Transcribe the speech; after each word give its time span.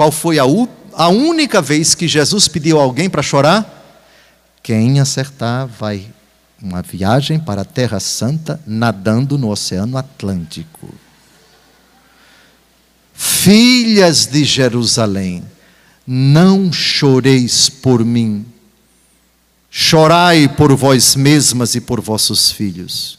Qual 0.00 0.10
foi 0.10 0.38
a, 0.38 0.44
a 0.94 1.08
única 1.08 1.60
vez 1.60 1.94
que 1.94 2.08
Jesus 2.08 2.48
pediu 2.48 2.80
a 2.80 2.82
alguém 2.82 3.10
para 3.10 3.20
chorar? 3.20 4.00
Quem 4.62 4.98
acertar 4.98 5.66
vai 5.66 6.10
uma 6.58 6.80
viagem 6.80 7.38
para 7.38 7.60
a 7.60 7.66
Terra 7.66 8.00
Santa 8.00 8.58
nadando 8.66 9.36
no 9.36 9.50
Oceano 9.50 9.98
Atlântico. 9.98 10.88
Filhas 13.12 14.24
de 14.24 14.42
Jerusalém, 14.42 15.44
não 16.06 16.72
choreis 16.72 17.68
por 17.68 18.02
mim, 18.02 18.46
chorai 19.70 20.48
por 20.48 20.74
vós 20.74 21.14
mesmas 21.14 21.74
e 21.74 21.80
por 21.82 22.00
vossos 22.00 22.50
filhos. 22.50 23.18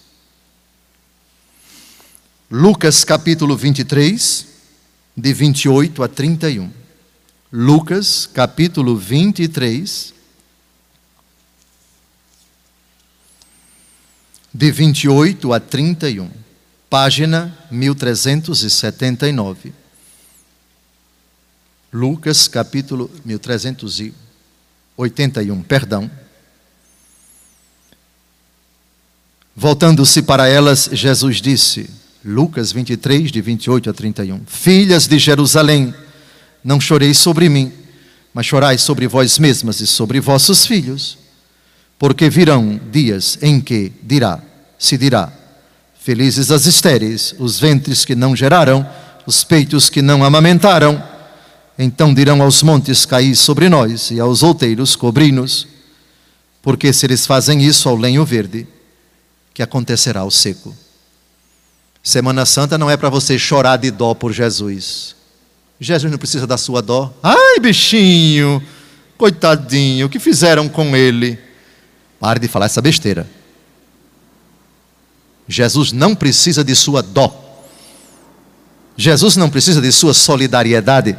Lucas 2.50 3.04
capítulo 3.04 3.55
23, 3.55 4.51
de 5.21 5.34
28 5.34 6.02
a 6.02 6.07
31. 6.07 6.73
Lucas 7.52 8.27
capítulo 8.34 8.95
23, 8.95 10.13
de 14.52 14.71
28 14.71 15.53
a 15.53 15.59
31, 15.59 16.31
página 16.89 17.55
1379. 17.70 19.71
Lucas, 21.94 22.47
capítulo 22.47 23.11
1381, 23.23 25.63
perdão. 25.63 26.09
Voltando-se 29.55 30.23
para 30.23 30.47
elas, 30.47 30.89
Jesus 30.91 31.39
disse, 31.41 32.00
Lucas 32.23 32.72
23, 32.72 33.31
de 33.31 33.41
28 33.41 33.89
a 33.89 33.94
31, 33.94 34.41
Filhas 34.45 35.08
de 35.08 35.17
Jerusalém, 35.17 35.94
não 36.63 36.80
choreis 36.80 37.17
sobre 37.17 37.50
mim, 37.50 37.72
mas 38.33 38.45
chorai 38.45 38.78
sobre 38.78 39.08
vós 39.08 39.39
mesmas 39.39 39.80
e 39.80 39.88
sobre 39.88 40.19
vossos 40.19 40.66
filhos 40.66 41.22
porque 42.02 42.31
virão 42.31 42.81
dias 42.91 43.38
em 43.44 43.61
que 43.61 43.91
dirá, 44.02 44.41
se 44.80 44.97
dirá: 44.97 45.31
Felizes 46.00 46.50
as 46.50 46.66
estéreis, 46.66 47.36
os 47.38 47.59
ventres 47.59 48.03
que 48.03 48.16
não 48.16 48.35
geraram, 48.35 48.83
os 49.23 49.44
peitos 49.44 49.88
que 49.88 50.02
não 50.02 50.23
amamentaram. 50.23 51.03
Então 51.78 52.11
dirão 52.11 52.41
aos 52.41 52.63
montes: 52.63 53.06
Caí 53.06 53.35
sobre 53.35 53.69
nós, 53.69 54.09
e 54.09 54.19
aos 54.19 54.41
outeiros: 54.41 54.95
Cobri-nos. 54.95 55.67
Porque 56.59 56.91
se 56.91 57.06
eles 57.06 57.28
fazem 57.28 57.61
isso 57.61 57.88
ao 57.88 57.95
lenho 57.95 58.25
verde, 58.25 58.67
que 59.53 59.61
acontecerá 59.61 60.22
ao 60.22 60.31
seco. 60.31 60.75
Semana 62.03 62.45
Santa 62.45 62.77
não 62.77 62.89
é 62.89 62.97
para 62.97 63.09
você 63.09 63.38
chorar 63.38 63.77
de 63.77 63.91
dó 63.91 64.13
por 64.13 64.33
Jesus. 64.33 65.16
Jesus 65.80 66.11
não 66.11 66.17
precisa 66.17 66.47
da 66.47 66.57
sua 66.57 66.81
dó. 66.81 67.13
Ai, 67.21 67.59
bichinho, 67.59 68.61
coitadinho, 69.17 70.07
o 70.07 70.09
que 70.09 70.19
fizeram 70.19 70.67
com 70.67 70.95
ele? 70.95 71.39
Pare 72.19 72.39
de 72.39 72.47
falar 72.47 72.67
essa 72.67 72.81
besteira. 72.81 73.27
Jesus 75.47 75.91
não 75.91 76.16
precisa 76.16 76.63
de 76.63 76.75
sua 76.75 77.02
dó. 77.02 77.38
Jesus 78.95 79.35
não 79.35 79.49
precisa 79.49 79.81
de 79.81 79.91
sua 79.91 80.13
solidariedade. 80.13 81.17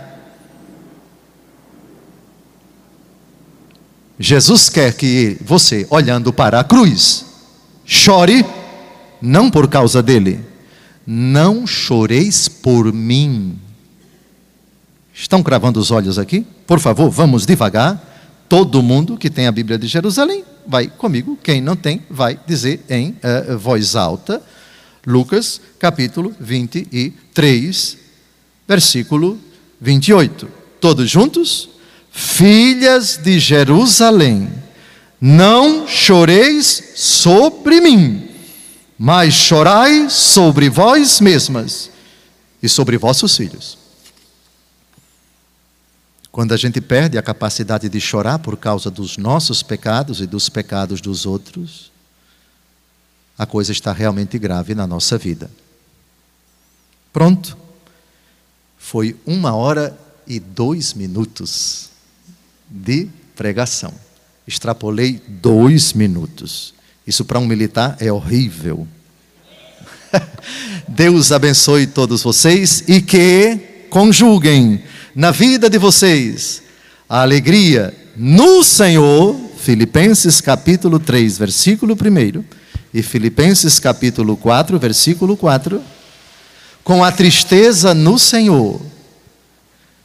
Jesus 4.19 4.69
quer 4.69 4.95
que 4.95 5.37
você, 5.41 5.87
olhando 5.91 6.33
para 6.33 6.61
a 6.61 6.65
cruz, 6.65 7.25
chore, 7.85 8.47
não 9.21 9.51
por 9.51 9.69
causa 9.69 10.01
dele. 10.01 10.52
Não 11.07 11.67
choreis 11.67 12.49
por 12.49 12.93
mim. 12.93 13.59
Estão 15.15 15.43
cravando 15.43 15.79
os 15.79 15.91
olhos 15.91 16.19
aqui? 16.19 16.47
Por 16.67 16.81
favor, 16.81 17.11
vamos 17.11 17.45
devagar. 17.45 18.11
Todo 18.49 18.83
mundo 18.83 19.17
que 19.17 19.31
tem 19.31 19.47
a 19.47 19.53
Bíblia 19.53 19.79
de 19.79 19.87
Jerusalém, 19.87 20.45
vai 20.67 20.87
comigo. 20.87 21.39
Quem 21.43 21.61
não 21.61 21.77
tem, 21.77 22.03
vai 22.09 22.39
dizer 22.47 22.85
em 22.89 23.11
uh, 23.11 23.59
voz 23.59 23.97
alta. 23.97 24.43
Lucas, 25.07 25.61
capítulo 25.79 26.35
23, 26.39 27.99
versículo 28.69 29.39
28. 29.81 30.49
Todos 30.81 31.11
juntos? 31.11 31.69
Filhas 32.11 33.17
de 33.17 33.39
Jerusalém, 33.39 34.49
não 35.21 35.89
choreis 35.89 36.93
sobre 36.95 37.81
mim, 37.81 38.29
mas 39.05 39.35
chorai 39.35 40.09
sobre 40.09 40.71
vós 40.71 41.21
mesmas 41.21 41.91
e 42.63 42.69
sobre 42.69 42.97
vossos 42.97 43.37
filhos. 43.37 43.77
Quando 46.31 46.55
a 46.55 46.57
gente 46.57 46.81
perde 46.81 47.19
a 47.19 47.23
capacidade 47.23 47.89
de 47.89 48.01
chorar 48.01 48.39
por 48.39 48.57
causa 48.57 48.93
dos 48.93 49.17
nossos 49.17 49.61
pecados 49.61 50.21
e 50.21 50.27
dos 50.27 50.49
pecados 50.49 51.01
dos 51.01 51.27
outros, 51.27 51.91
a 53.37 53.45
coisa 53.45 53.73
está 53.73 53.93
realmente 53.93 54.39
grave 54.39 54.73
na 54.73 54.87
nossa 54.87 55.19
vida. 55.19 55.51
Pronto. 57.13 57.59
Foi 58.79 59.17
uma 59.27 59.53
hora 59.53 59.99
e 60.29 60.39
dois 60.39 60.95
minutos 60.95 61.91
de 62.71 63.09
pregação. 63.35 63.93
Extrapolei 64.47 65.21
dois 65.27 65.93
minutos. 65.93 66.73
Isso 67.07 67.25
para 67.25 67.39
um 67.39 67.47
militar 67.47 67.97
é 68.01 68.13
horrível. 68.13 68.87
Deus 70.87 71.33
abençoe 71.33 71.87
todos 71.87 72.23
vocês 72.23 72.85
e 72.87 73.01
que 73.01 73.87
conjuguem 73.91 74.83
na 75.15 75.31
vida 75.31 75.69
de 75.69 75.79
vocês 75.79 76.63
a 77.09 77.23
alegria 77.23 77.95
no 78.17 78.63
Senhor, 78.63 79.39
Filipenses 79.59 80.41
capítulo 80.41 80.99
3, 80.99 81.39
versículo 81.39 81.95
1 81.95 82.45
e 82.93 83.03
Filipenses 83.03 83.79
capítulo 83.79 84.37
4, 84.37 84.79
versículo 84.79 85.37
4, 85.37 85.83
com 86.85 87.03
a 87.03 87.13
tristeza 87.13 87.95
no 87.95 88.19
Senhor, 88.19 88.81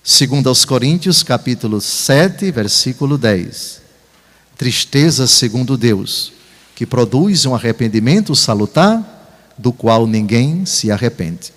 segundo 0.03 0.47
aos 0.47 0.63
Coríntios 0.63 1.23
capítulo 1.23 1.81
7, 1.81 2.51
versículo 2.51 3.17
10. 3.17 3.81
Tristeza 4.57 5.27
segundo 5.27 5.77
Deus, 5.77 6.31
que 6.77 6.85
produz 6.85 7.43
um 7.47 7.55
arrependimento 7.55 8.35
salutar, 8.35 9.01
do 9.57 9.73
qual 9.73 10.05
ninguém 10.05 10.63
se 10.63 10.91
arrepende. 10.91 11.51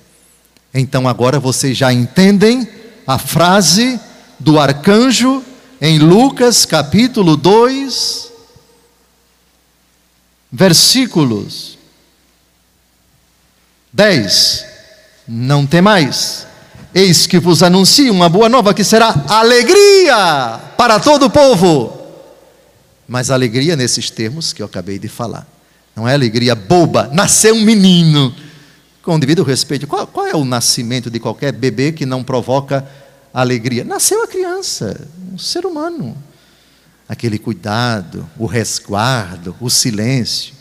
Então 0.73 1.07
agora 1.07 1.39
vocês 1.39 1.77
já 1.77 1.93
entendem 1.93 2.67
a 3.07 3.19
frase 3.19 4.01
do 4.39 4.59
arcanjo 4.59 5.45
em 5.79 5.99
Lucas 5.99 6.65
capítulo 6.65 7.37
2, 7.37 8.33
versículos 10.51 11.77
10. 13.93 14.65
Não 15.29 15.67
tem 15.67 15.83
mais. 15.83 16.47
Eis 16.95 17.27
que 17.27 17.39
vos 17.39 17.63
anuncio 17.63 18.11
uma 18.11 18.31
boa 18.31 18.49
nova 18.49 18.73
que 18.73 18.83
será 18.83 19.15
alegria 19.29 20.59
para 20.79 20.99
todo 20.99 21.27
o 21.27 21.31
povo. 21.31 22.00
Mas 23.11 23.29
alegria 23.29 23.75
nesses 23.75 24.09
termos 24.09 24.53
que 24.53 24.63
eu 24.63 24.67
acabei 24.67 24.97
de 24.97 25.09
falar. 25.09 25.45
Não 25.97 26.07
é 26.07 26.15
alegria 26.15 26.55
boba, 26.55 27.11
nasceu 27.13 27.57
um 27.57 27.61
menino. 27.61 28.33
Com 29.03 29.19
devido 29.19 29.43
respeito, 29.43 29.85
qual, 29.85 30.07
qual 30.07 30.29
é 30.29 30.37
o 30.37 30.45
nascimento 30.45 31.11
de 31.11 31.19
qualquer 31.19 31.53
bebê 31.53 31.91
que 31.91 32.07
não 32.07 32.23
provoca 32.23 32.89
alegria. 33.35 33.83
Nasceu 33.83 34.23
a 34.23 34.29
criança, 34.29 35.09
um 35.33 35.37
ser 35.37 35.67
humano. 35.67 36.17
Aquele 37.09 37.37
cuidado, 37.37 38.31
o 38.39 38.47
resguardo, 38.47 39.57
o 39.61 39.69
silêncio. 39.69 40.55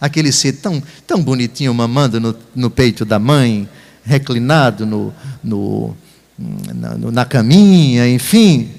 Aquele 0.00 0.30
ser 0.30 0.52
tão, 0.52 0.80
tão 1.08 1.20
bonitinho 1.20 1.74
mamando 1.74 2.20
no, 2.20 2.36
no 2.54 2.70
peito 2.70 3.04
da 3.04 3.18
mãe, 3.18 3.68
reclinado 4.04 4.86
no, 4.86 5.12
no, 5.42 5.96
na, 6.38 6.96
na 7.10 7.24
caminha, 7.24 8.08
enfim. 8.08 8.70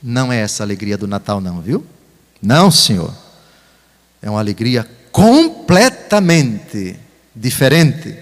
Não 0.00 0.32
é 0.32 0.38
essa 0.38 0.62
alegria 0.62 0.96
do 0.96 1.08
Natal, 1.08 1.40
não, 1.40 1.60
viu? 1.60 1.84
Não, 2.40 2.70
Senhor. 2.70 3.12
É 4.22 4.30
uma 4.30 4.40
alegria 4.40 4.88
completamente 5.10 6.96
diferente, 7.34 8.16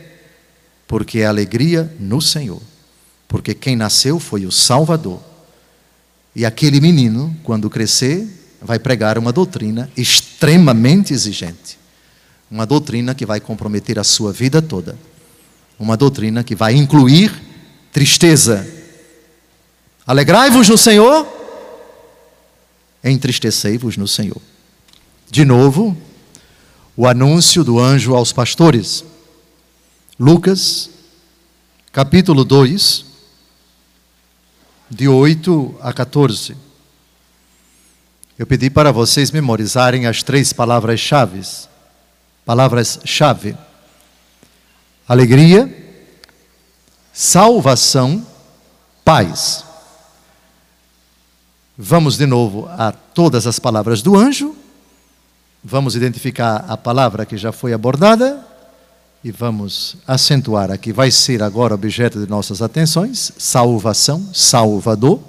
porque 0.86 1.20
é 1.20 1.26
alegria 1.26 1.92
no 1.98 2.20
Senhor 2.20 2.60
porque 3.28 3.54
quem 3.54 3.76
nasceu 3.76 4.18
foi 4.18 4.46
o 4.46 4.50
Salvador. 4.50 5.20
E 6.34 6.46
aquele 6.46 6.80
menino, 6.80 7.36
quando 7.44 7.68
crescer, 7.68 8.26
vai 8.60 8.78
pregar 8.78 9.18
uma 9.18 9.32
doutrina 9.32 9.90
extremamente 9.96 11.12
exigente. 11.12 11.78
Uma 12.50 12.64
doutrina 12.64 13.14
que 13.14 13.26
vai 13.26 13.38
comprometer 13.38 13.98
a 13.98 14.04
sua 14.04 14.32
vida 14.32 14.62
toda. 14.62 14.98
Uma 15.78 15.96
doutrina 15.96 16.42
que 16.42 16.54
vai 16.54 16.74
incluir 16.74 17.30
tristeza. 17.92 18.66
Alegrai-vos 20.06 20.68
no 20.68 20.78
Senhor, 20.78 21.26
entristecei-vos 23.10 23.96
no 23.96 24.08
Senhor. 24.08 24.40
De 25.30 25.44
novo, 25.44 25.96
o 26.96 27.06
anúncio 27.06 27.62
do 27.62 27.78
anjo 27.78 28.14
aos 28.14 28.32
pastores. 28.32 29.04
Lucas, 30.18 30.90
capítulo 31.92 32.44
2, 32.44 33.04
de 34.90 35.06
8 35.06 35.76
a 35.80 35.92
14. 35.92 36.56
Eu 38.38 38.46
pedi 38.46 38.70
para 38.70 38.92
vocês 38.92 39.30
memorizarem 39.30 40.06
as 40.06 40.22
três 40.22 40.52
palavras-chave. 40.52 41.42
Palavras-chave: 42.44 43.56
alegria, 45.08 45.68
salvação, 47.12 48.26
paz. 49.04 49.67
Vamos 51.80 52.18
de 52.18 52.26
novo 52.26 52.66
a 52.70 52.90
todas 52.90 53.46
as 53.46 53.60
palavras 53.60 54.02
do 54.02 54.16
anjo. 54.16 54.52
Vamos 55.62 55.94
identificar 55.94 56.64
a 56.68 56.76
palavra 56.76 57.24
que 57.24 57.36
já 57.36 57.52
foi 57.52 57.72
abordada 57.72 58.44
e 59.22 59.30
vamos 59.30 59.96
acentuar 60.04 60.72
aqui. 60.72 60.92
Vai 60.92 61.12
ser 61.12 61.40
agora 61.40 61.76
objeto 61.76 62.18
de 62.18 62.28
nossas 62.28 62.60
atenções: 62.60 63.30
salvação, 63.38 64.28
salvador. 64.34 65.20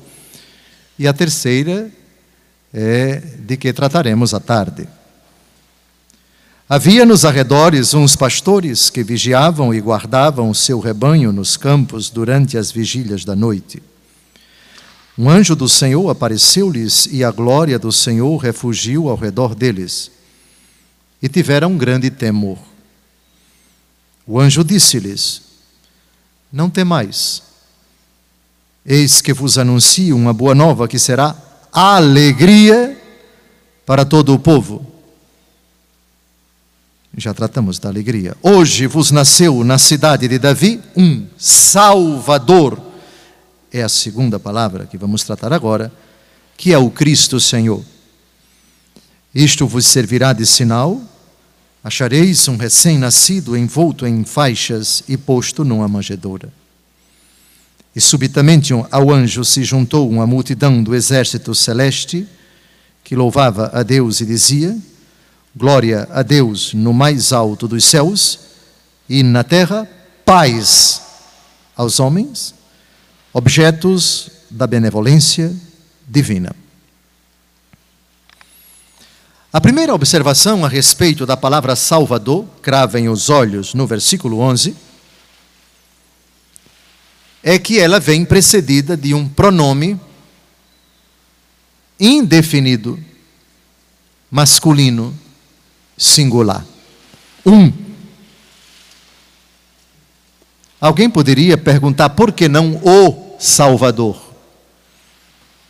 E 0.97 1.07
a 1.07 1.13
terceira 1.13 1.91
é 2.73 3.17
de 3.17 3.55
que 3.55 3.71
trataremos 3.71 4.33
à 4.33 4.39
tarde. 4.39 4.89
Havia 6.67 7.05
nos 7.05 7.25
arredores 7.25 7.93
uns 7.93 8.15
pastores 8.15 8.89
que 8.89 9.03
vigiavam 9.03 9.71
e 9.71 9.79
guardavam 9.79 10.49
o 10.49 10.55
seu 10.55 10.79
rebanho 10.79 11.31
nos 11.31 11.55
campos 11.55 12.09
durante 12.09 12.57
as 12.57 12.71
vigílias 12.71 13.23
da 13.23 13.35
noite. 13.35 13.83
Um 15.19 15.29
anjo 15.29 15.53
do 15.53 15.67
Senhor 15.67 16.09
apareceu-lhes 16.09 17.09
e 17.11 17.25
a 17.25 17.29
glória 17.29 17.77
do 17.77 17.91
Senhor 17.91 18.37
refugiu 18.37 19.09
ao 19.09 19.17
redor 19.17 19.53
deles. 19.53 20.09
E 21.21 21.27
tiveram 21.27 21.73
um 21.73 21.77
grande 21.77 22.09
temor. 22.09 22.57
O 24.25 24.39
anjo 24.39 24.63
disse-lhes: 24.63 25.41
Não 26.49 26.69
temais. 26.69 27.43
Eis 28.85 29.19
que 29.19 29.33
vos 29.33 29.57
anuncio 29.57 30.15
uma 30.15 30.31
boa 30.31 30.55
nova 30.55 30.87
que 30.87 30.97
será 30.97 31.35
alegria 31.69 32.97
para 33.85 34.05
todo 34.05 34.33
o 34.33 34.39
povo. 34.39 34.89
Já 37.17 37.33
tratamos 37.33 37.77
da 37.77 37.89
alegria. 37.89 38.37
Hoje 38.41 38.87
vos 38.87 39.11
nasceu 39.11 39.65
na 39.65 39.77
cidade 39.77 40.29
de 40.29 40.39
Davi 40.39 40.79
um 40.95 41.27
Salvador 41.37 42.88
é 43.71 43.83
a 43.83 43.89
segunda 43.89 44.39
palavra 44.39 44.85
que 44.85 44.97
vamos 44.97 45.23
tratar 45.23 45.53
agora, 45.53 45.91
que 46.57 46.73
é 46.73 46.77
o 46.77 46.89
Cristo 46.89 47.39
Senhor. 47.39 47.83
Isto 49.33 49.67
vos 49.67 49.85
servirá 49.85 50.33
de 50.33 50.45
sinal: 50.45 51.01
achareis 51.83 52.47
um 52.47 52.57
recém-nascido 52.57 53.55
envolto 53.55 54.05
em 54.05 54.23
faixas 54.23 55.03
e 55.07 55.15
posto 55.15 55.63
numa 55.63 55.87
manjedoura. 55.87 56.51
E 57.95 58.01
subitamente 58.01 58.73
ao 58.91 59.11
anjo 59.11 59.43
se 59.43 59.63
juntou 59.63 60.09
uma 60.09 60.27
multidão 60.27 60.81
do 60.83 60.95
exército 60.95 61.53
celeste 61.55 62.27
que 63.03 63.15
louvava 63.15 63.71
a 63.73 63.83
Deus 63.83 64.19
e 64.21 64.25
dizia: 64.25 64.77
Glória 65.55 66.07
a 66.11 66.21
Deus 66.21 66.73
no 66.73 66.93
mais 66.93 67.31
alto 67.31 67.67
dos 67.67 67.83
céus 67.85 68.39
e 69.07 69.23
na 69.23 69.43
terra 69.43 69.89
paz 70.25 71.01
aos 71.75 71.99
homens 71.99 72.58
objetos 73.33 74.29
da 74.49 74.65
benevolência 74.65 75.55
divina. 76.07 76.55
A 79.51 79.59
primeira 79.59 79.93
observação 79.95 80.63
a 80.63 80.67
respeito 80.67 81.25
da 81.25 81.35
palavra 81.35 81.75
Salvador, 81.75 82.45
cravem 82.61 83.09
os 83.09 83.29
olhos 83.29 83.73
no 83.73 83.87
versículo 83.87 84.39
11, 84.39 84.75
é 87.41 87.57
que 87.57 87.79
ela 87.79 87.99
vem 87.99 88.25
precedida 88.25 88.95
de 88.95 89.13
um 89.13 89.27
pronome 89.27 89.99
indefinido, 91.99 92.99
masculino, 94.29 95.17
singular. 95.97 96.65
Um. 97.45 97.88
Alguém 100.79 101.09
poderia 101.09 101.57
perguntar 101.57 102.09
por 102.11 102.31
que 102.31 102.47
não 102.47 102.75
o 102.77 103.35
Salvador? 103.37 104.17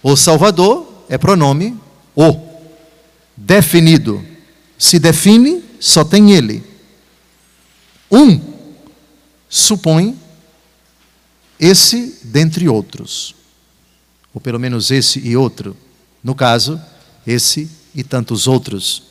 O 0.04 0.16
Salvador 0.16 1.06
é 1.10 1.18
pronome 1.18 1.78
o, 2.16 2.40
definido. 3.36 4.24
Se 4.78 5.00
define, 5.00 5.64
só 5.80 6.04
tem 6.04 6.32
ele. 6.32 6.64
Um 8.12 8.40
supõe 9.50 10.18
esse 11.60 12.20
dentre 12.24 12.70
outros, 12.70 13.36
ou 14.34 14.40
pelo 14.40 14.60
menos 14.60 14.92
esse 14.92 15.20
e 15.20 15.36
outro. 15.36 15.76
No 16.24 16.36
caso, 16.36 16.80
esse 17.26 17.70
e 17.94 18.04
tantos 18.04 18.48
outros. 18.48 19.04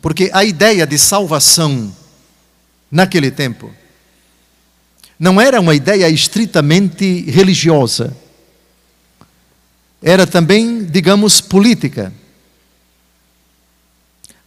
Porque 0.00 0.30
a 0.32 0.44
ideia 0.44 0.86
de 0.86 0.98
salvação 0.98 1.94
naquele 2.90 3.30
tempo 3.30 3.70
não 5.22 5.40
era 5.40 5.60
uma 5.60 5.72
ideia 5.72 6.08
estritamente 6.08 7.30
religiosa. 7.30 8.12
Era 10.02 10.26
também, 10.26 10.84
digamos, 10.84 11.40
política. 11.40 12.12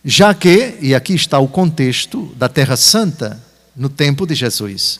Já 0.03 0.33
que, 0.33 0.77
e 0.81 0.93
aqui 0.93 1.13
está 1.13 1.39
o 1.39 1.47
contexto 1.47 2.25
da 2.35 2.49
Terra 2.49 2.75
Santa 2.75 3.41
no 3.73 3.87
tempo 3.87 4.27
de 4.27 4.35
Jesus, 4.35 4.99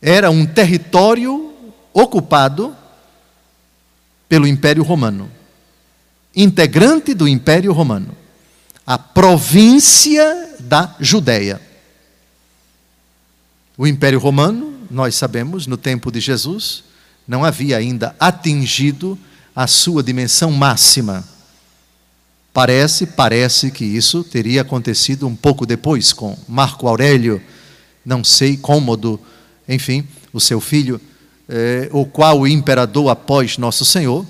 era 0.00 0.30
um 0.30 0.46
território 0.46 1.52
ocupado 1.92 2.74
pelo 4.26 4.46
Império 4.46 4.82
Romano, 4.82 5.30
integrante 6.34 7.12
do 7.12 7.28
Império 7.28 7.74
Romano, 7.74 8.16
a 8.86 8.96
província 8.98 10.56
da 10.60 10.96
Judéia. 10.98 11.71
O 13.76 13.86
Império 13.86 14.18
Romano, 14.18 14.74
nós 14.90 15.14
sabemos, 15.14 15.66
no 15.66 15.76
tempo 15.76 16.12
de 16.12 16.20
Jesus, 16.20 16.84
não 17.26 17.44
havia 17.44 17.78
ainda 17.78 18.14
atingido 18.20 19.18
a 19.56 19.66
sua 19.66 20.02
dimensão 20.02 20.50
máxima. 20.50 21.24
Parece, 22.52 23.06
parece 23.06 23.70
que 23.70 23.84
isso 23.84 24.22
teria 24.22 24.60
acontecido 24.60 25.26
um 25.26 25.34
pouco 25.34 25.64
depois 25.64 26.12
com 26.12 26.36
Marco 26.46 26.86
Aurélio, 26.86 27.40
não 28.04 28.22
sei, 28.22 28.58
Cômodo, 28.58 29.18
enfim, 29.66 30.06
o 30.34 30.40
seu 30.40 30.60
filho, 30.60 31.00
eh, 31.48 31.88
o 31.92 32.04
qual 32.04 32.40
o 32.40 32.46
imperador 32.46 33.08
após 33.08 33.56
Nosso 33.56 33.86
Senhor, 33.86 34.26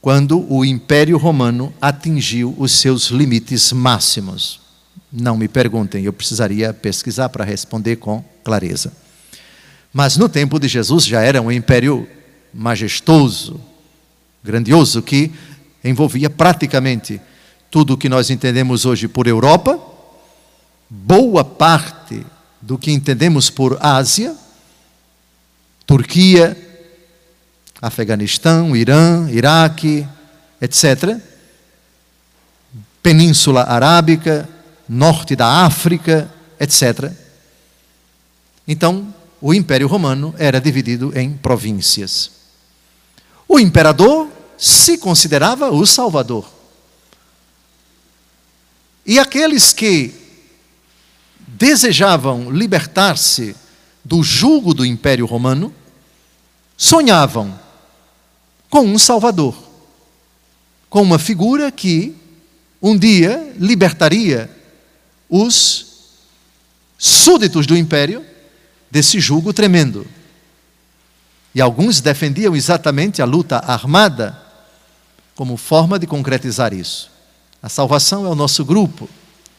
quando 0.00 0.44
o 0.52 0.62
Império 0.62 1.16
Romano 1.16 1.72
atingiu 1.80 2.54
os 2.58 2.72
seus 2.72 3.06
limites 3.06 3.72
máximos. 3.72 4.67
Não 5.10 5.36
me 5.36 5.48
perguntem, 5.48 6.04
eu 6.04 6.12
precisaria 6.12 6.72
pesquisar 6.72 7.28
para 7.30 7.44
responder 7.44 7.96
com 7.96 8.22
clareza. 8.44 8.92
Mas 9.92 10.16
no 10.16 10.28
tempo 10.28 10.58
de 10.58 10.68
Jesus 10.68 11.04
já 11.06 11.22
era 11.22 11.40
um 11.40 11.50
império 11.50 12.06
majestoso, 12.52 13.60
grandioso, 14.44 15.02
que 15.02 15.32
envolvia 15.82 16.28
praticamente 16.28 17.20
tudo 17.70 17.94
o 17.94 17.96
que 17.96 18.08
nós 18.08 18.30
entendemos 18.30 18.84
hoje 18.84 19.08
por 19.08 19.26
Europa, 19.26 19.78
boa 20.88 21.44
parte 21.44 22.24
do 22.60 22.78
que 22.78 22.90
entendemos 22.90 23.50
por 23.50 23.78
Ásia, 23.80 24.34
Turquia, 25.86 26.56
Afeganistão, 27.80 28.76
Irã, 28.76 29.28
Iraque, 29.30 30.06
etc. 30.60 31.18
Península 33.02 33.64
Arábica, 33.64 34.48
norte 34.88 35.36
da 35.36 35.64
África, 35.64 36.32
etc. 36.58 37.12
Então, 38.66 39.14
o 39.40 39.54
Império 39.54 39.86
Romano 39.86 40.34
era 40.38 40.60
dividido 40.60 41.12
em 41.16 41.32
províncias. 41.32 42.30
O 43.46 43.58
imperador 43.58 44.28
se 44.56 44.98
considerava 44.98 45.70
o 45.70 45.86
Salvador. 45.86 46.48
E 49.06 49.18
aqueles 49.18 49.72
que 49.72 50.12
desejavam 51.46 52.50
libertar-se 52.50 53.56
do 54.04 54.22
jugo 54.22 54.74
do 54.74 54.84
Império 54.84 55.26
Romano 55.26 55.72
sonhavam 56.76 57.58
com 58.68 58.80
um 58.80 58.98
Salvador, 58.98 59.56
com 60.90 61.02
uma 61.02 61.18
figura 61.18 61.72
que 61.72 62.14
um 62.82 62.96
dia 62.96 63.52
libertaria 63.58 64.57
os 65.28 65.86
súditos 66.98 67.66
do 67.66 67.76
império 67.76 68.24
desse 68.90 69.20
jugo 69.20 69.52
tremendo. 69.52 70.06
E 71.54 71.60
alguns 71.60 72.00
defendiam 72.00 72.54
exatamente 72.54 73.20
a 73.20 73.24
luta 73.24 73.58
armada 73.58 74.40
como 75.34 75.56
forma 75.56 75.98
de 75.98 76.06
concretizar 76.06 76.72
isso. 76.72 77.10
A 77.62 77.68
salvação 77.68 78.26
é 78.26 78.28
o 78.28 78.34
nosso 78.34 78.64
grupo. 78.64 79.08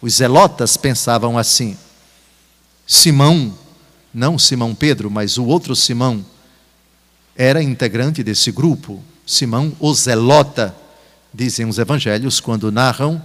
Os 0.01 0.15
zelotas 0.15 0.77
pensavam 0.77 1.38
assim. 1.38 1.77
Simão, 2.85 3.57
não 4.13 4.39
Simão 4.39 4.73
Pedro, 4.73 5.11
mas 5.11 5.38
o 5.38 5.45
outro 5.45 5.75
Simão, 5.75 6.25
era 7.35 7.61
integrante 7.63 8.23
desse 8.23 8.51
grupo. 8.51 9.01
Simão, 9.25 9.73
o 9.79 9.93
Zelota, 9.93 10.75
dizem 11.33 11.65
os 11.65 11.77
evangelhos, 11.77 12.39
quando 12.39 12.71
narram, 12.71 13.21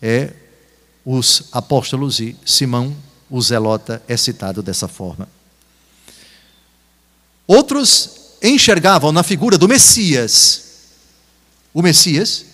é 0.00 0.32
os 1.06 1.44
apóstolos 1.52 2.18
e 2.18 2.36
Simão, 2.44 2.94
o 3.30 3.40
Zelota, 3.40 4.02
é 4.08 4.16
citado 4.16 4.60
dessa 4.60 4.88
forma. 4.88 5.28
Outros 7.46 8.10
enxergavam 8.42 9.12
na 9.12 9.22
figura 9.22 9.56
do 9.56 9.68
Messias, 9.68 10.64
o 11.72 11.80
Messias, 11.80 12.44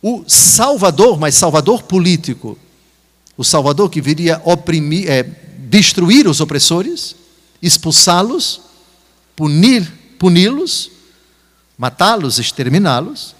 o 0.00 0.24
Salvador, 0.28 1.18
mas 1.18 1.34
Salvador 1.34 1.82
político, 1.82 2.56
o 3.36 3.42
Salvador 3.42 3.90
que 3.90 4.00
viria 4.00 4.40
oprimir, 4.44 5.10
é, 5.10 5.22
destruir 5.22 6.28
os 6.28 6.40
opressores, 6.40 7.16
expulsá-los, 7.60 8.60
punir, 9.34 9.90
puni-los, 10.18 10.90
matá-los, 11.76 12.38
exterminá-los. 12.38 13.34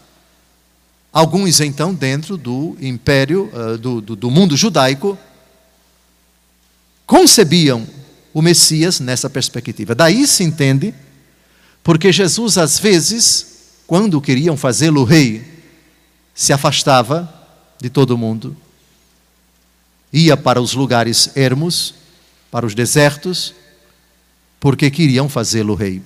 Alguns 1.13 1.61
então 1.61 1.93
dentro 1.93 2.37
do 2.39 2.77
império, 2.81 3.51
uh, 3.53 3.77
do, 3.77 4.01
do, 4.01 4.17
do 4.17 4.31
mundo 4.31 4.57
judaico, 4.57 5.19
concebiam 7.07 7.87
o 8.33 8.41
Messias 8.41 8.99
nessa 8.99 9.29
perspectiva. 9.29 9.95
Daí 9.95 10.27
se 10.27 10.43
entende 10.43 10.95
porque 11.85 12.13
Jesus, 12.13 12.57
às 12.57 12.79
vezes, 12.79 13.47
quando 13.87 14.21
queriam 14.21 14.57
fazê-lo 14.57 15.05
rei, 15.05 15.45
se 16.35 16.53
afastava 16.53 17.33
de 17.79 17.91
todo 17.91 18.17
mundo, 18.17 18.57
ia 20.13 20.37
para 20.37 20.63
os 20.63 20.73
lugares 20.73 21.37
ermos, 21.37 21.95
para 22.51 22.65
os 22.65 22.75
desertos, 22.75 23.53
porque 24.61 24.91
queriam 24.91 25.29
fazê-lo 25.29 25.75
rei. 25.75 26.01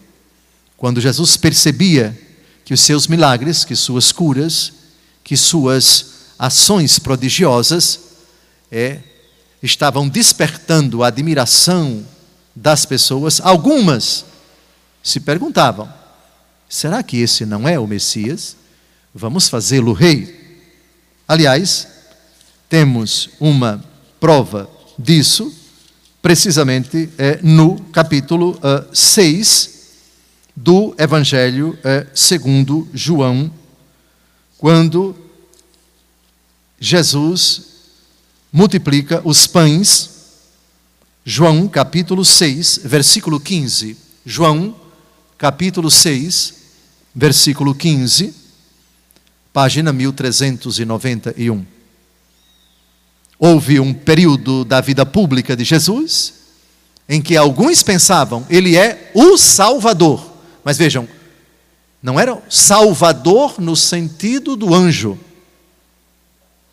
Quando 0.77 1.01
Jesus 1.01 1.37
percebia 1.37 2.19
que 2.65 2.75
os 2.75 2.81
seus 2.81 3.07
milagres, 3.07 3.65
que 3.65 3.77
suas 3.77 4.11
curas, 4.11 4.73
que 5.27 5.37
suas 5.37 6.07
ações 6.39 7.01
prodigiosas 7.01 7.99
é, 8.71 9.01
estavam 9.61 10.09
despertando 10.09 11.03
a 11.03 11.09
admiração 11.09 12.07
das 12.55 12.87
pessoas, 12.87 13.41
algumas 13.41 14.25
se 15.03 15.19
perguntavam: 15.19 15.93
será 16.69 17.03
que 17.03 17.17
esse 17.17 17.45
não 17.45 17.67
é 17.67 17.77
o 17.77 17.89
Messias? 17.89 18.55
Vamos 19.13 19.49
fazê-lo 19.49 19.93
rei. 19.93 20.63
Aliás, 21.27 21.89
temos 22.69 23.31
uma 23.41 23.85
prova 24.21 24.71
disso, 24.97 25.53
precisamente 26.23 27.11
é, 27.19 27.41
no 27.43 27.81
capítulo 27.91 28.53
uh, 28.53 28.61
eh, 28.63 28.85
6 28.93 29.71
do 30.55 30.95
Evangelho 30.97 31.77
uh, 31.81 32.07
segundo 32.15 32.87
João, 32.95 33.51
quando 34.59 35.15
Jesus 36.79 37.63
multiplica 38.53 39.21
os 39.25 39.47
pães 39.47 40.17
João 41.29 41.67
capítulo 41.67 42.25
6, 42.25 42.83
versículo 42.85 43.41
15. 43.41 43.97
João 44.25 44.77
capítulo 45.37 45.91
6, 45.91 46.55
versículo 47.13 47.75
15, 47.75 48.33
página 49.53 49.93
1391. 49.93 51.67
Houve 53.39 53.81
um 53.81 53.93
período 53.93 54.65
da 54.65 54.81
vida 54.81 55.05
pública 55.05 55.57
de 55.57 55.65
Jesus 55.65 56.35
em 57.09 57.21
que 57.21 57.37
alguns 57.37 57.83
pensavam 57.83 58.47
ele 58.49 58.77
é 58.77 59.11
o 59.13 59.37
Salvador. 59.37 60.33
Mas 60.65 60.79
vejam, 60.79 61.09
não 62.07 62.21
era 62.21 62.41
Salvador 62.49 63.61
no 63.61 63.75
sentido 63.75 64.55
do 64.55 64.73
anjo, 64.73 65.19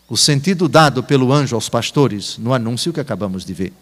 o 0.07 0.15
sentido 0.15 0.69
dado 0.69 1.01
pelo 1.01 1.33
anjo 1.33 1.55
aos 1.55 1.67
pastores 1.67 2.37
no 2.37 2.53
anúncio 2.53 2.93
que 2.93 2.99
acabamos 2.99 3.43
de 3.43 3.51
ver 3.51 3.73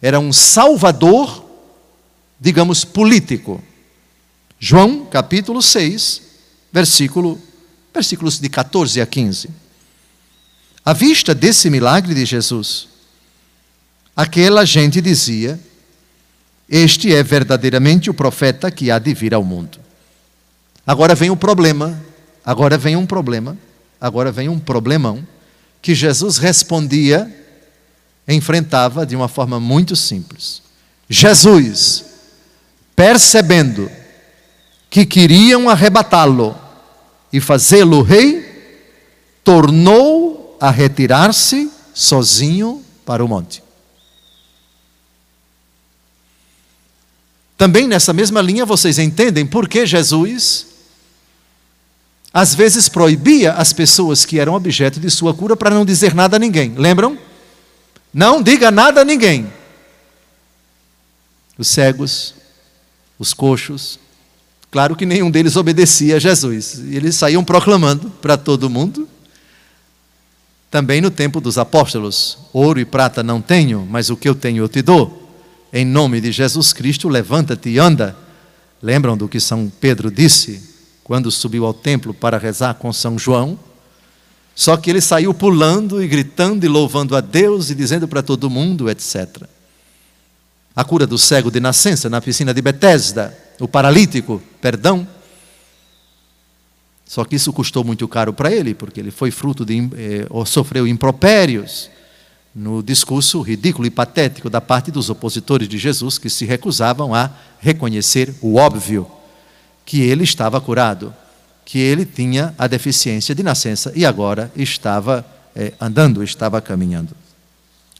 era 0.00 0.20
um 0.20 0.32
salvador, 0.32 1.44
digamos, 2.38 2.84
político. 2.84 3.60
João, 4.56 5.04
capítulo 5.06 5.60
6, 5.60 6.22
versículo, 6.72 7.42
versículos 7.92 8.38
de 8.38 8.48
14 8.48 9.00
a 9.00 9.06
15. 9.06 9.50
À 10.84 10.92
vista 10.92 11.34
desse 11.34 11.70
milagre 11.70 12.14
de 12.14 12.24
Jesus, 12.24 12.86
aquela 14.14 14.64
gente 14.64 15.00
dizia: 15.00 15.58
Este 16.68 17.12
é 17.12 17.20
verdadeiramente 17.20 18.10
o 18.10 18.14
profeta 18.14 18.70
que 18.70 18.92
há 18.92 19.00
de 19.00 19.12
vir 19.12 19.34
ao 19.34 19.42
mundo. 19.42 19.83
Agora 20.86 21.14
vem 21.14 21.30
o 21.30 21.36
problema, 21.36 22.02
agora 22.44 22.76
vem 22.76 22.96
um 22.96 23.06
problema, 23.06 23.56
agora 24.00 24.30
vem 24.30 24.48
um 24.48 24.58
problemão, 24.58 25.26
que 25.80 25.94
Jesus 25.94 26.38
respondia 26.38 27.30
enfrentava 28.26 29.04
de 29.04 29.14
uma 29.14 29.28
forma 29.28 29.60
muito 29.60 29.94
simples. 29.94 30.62
Jesus, 31.08 32.04
percebendo 32.96 33.90
que 34.88 35.04
queriam 35.04 35.68
arrebatá-lo 35.68 36.56
e 37.32 37.40
fazê-lo 37.40 38.02
rei, 38.02 38.42
tornou 39.42 40.56
a 40.60 40.70
retirar-se 40.70 41.70
sozinho 41.92 42.82
para 43.04 43.24
o 43.24 43.28
monte. 43.28 43.62
Também 47.56 47.86
nessa 47.86 48.12
mesma 48.12 48.40
linha 48.40 48.64
vocês 48.64 48.98
entendem 48.98 49.46
por 49.46 49.68
que 49.68 49.86
Jesus 49.86 50.73
às 52.34 52.52
vezes 52.52 52.88
proibia 52.88 53.52
as 53.52 53.72
pessoas 53.72 54.24
que 54.24 54.40
eram 54.40 54.54
objeto 54.54 54.98
de 54.98 55.08
sua 55.08 55.32
cura 55.32 55.56
para 55.56 55.70
não 55.70 55.84
dizer 55.84 56.12
nada 56.16 56.34
a 56.34 56.38
ninguém. 56.38 56.74
Lembram? 56.76 57.16
Não 58.12 58.42
diga 58.42 58.72
nada 58.72 59.02
a 59.02 59.04
ninguém. 59.04 59.46
Os 61.56 61.68
cegos, 61.68 62.34
os 63.20 63.32
coxos, 63.32 64.00
claro 64.68 64.96
que 64.96 65.06
nenhum 65.06 65.30
deles 65.30 65.54
obedecia 65.54 66.16
a 66.16 66.18
Jesus. 66.18 66.80
Eles 66.90 67.14
saíam 67.14 67.44
proclamando 67.44 68.10
para 68.20 68.36
todo 68.36 68.68
mundo. 68.68 69.08
Também 70.72 71.00
no 71.00 71.12
tempo 71.12 71.40
dos 71.40 71.56
apóstolos: 71.56 72.36
ouro 72.52 72.80
e 72.80 72.84
prata 72.84 73.22
não 73.22 73.40
tenho, 73.40 73.86
mas 73.88 74.10
o 74.10 74.16
que 74.16 74.28
eu 74.28 74.34
tenho 74.34 74.64
eu 74.64 74.68
te 74.68 74.82
dou. 74.82 75.32
Em 75.72 75.84
nome 75.84 76.20
de 76.20 76.32
Jesus 76.32 76.72
Cristo, 76.72 77.08
levanta-te 77.08 77.68
e 77.68 77.78
anda. 77.78 78.16
Lembram 78.82 79.16
do 79.16 79.28
que 79.28 79.38
São 79.38 79.72
Pedro 79.80 80.10
disse 80.10 80.73
quando 81.04 81.30
subiu 81.30 81.66
ao 81.66 81.74
templo 81.74 82.14
para 82.14 82.38
rezar 82.38 82.74
com 82.74 82.92
São 82.92 83.18
João? 83.18 83.58
Só 84.54 84.76
que 84.76 84.88
ele 84.88 85.00
saiu 85.00 85.34
pulando 85.34 86.02
e 86.02 86.08
gritando 86.08 86.64
e 86.64 86.68
louvando 86.68 87.14
a 87.14 87.20
Deus 87.20 87.70
e 87.70 87.74
dizendo 87.74 88.08
para 88.08 88.22
todo 88.22 88.48
mundo, 88.48 88.88
etc. 88.88 89.42
A 90.74 90.82
cura 90.82 91.06
do 91.06 91.18
cego 91.18 91.50
de 91.50 91.60
nascença 91.60 92.08
na 92.08 92.20
piscina 92.20 92.54
de 92.54 92.62
Betesda, 92.62 93.36
o 93.60 93.68
paralítico, 93.68 94.42
perdão. 94.60 95.06
Só 97.04 97.24
que 97.24 97.36
isso 97.36 97.52
custou 97.52 97.84
muito 97.84 98.08
caro 98.08 98.32
para 98.32 98.50
ele, 98.50 98.74
porque 98.74 98.98
ele 98.98 99.10
foi 99.10 99.30
fruto 99.30 99.64
de, 99.64 99.88
eh, 99.96 100.26
ou 100.30 100.46
sofreu 100.46 100.86
impropérios 100.86 101.90
no 102.54 102.82
discurso 102.82 103.40
ridículo 103.40 103.86
e 103.86 103.90
patético 103.90 104.48
da 104.48 104.60
parte 104.60 104.90
dos 104.90 105.10
opositores 105.10 105.68
de 105.68 105.76
Jesus 105.76 106.18
que 106.18 106.30
se 106.30 106.44
recusavam 106.44 107.12
a 107.14 107.30
reconhecer 107.58 108.32
o 108.40 108.56
óbvio, 108.56 109.10
que 109.84 110.00
ele 110.00 110.24
estava 110.24 110.60
curado 110.60 111.14
que 111.64 111.78
ele 111.78 112.04
tinha 112.04 112.54
a 112.58 112.66
deficiência 112.66 113.34
de 113.34 113.42
nascença 113.42 113.92
e 113.94 114.04
agora 114.04 114.52
estava 114.54 115.24
é, 115.56 115.72
andando, 115.80 116.22
estava 116.22 116.60
caminhando. 116.60 117.16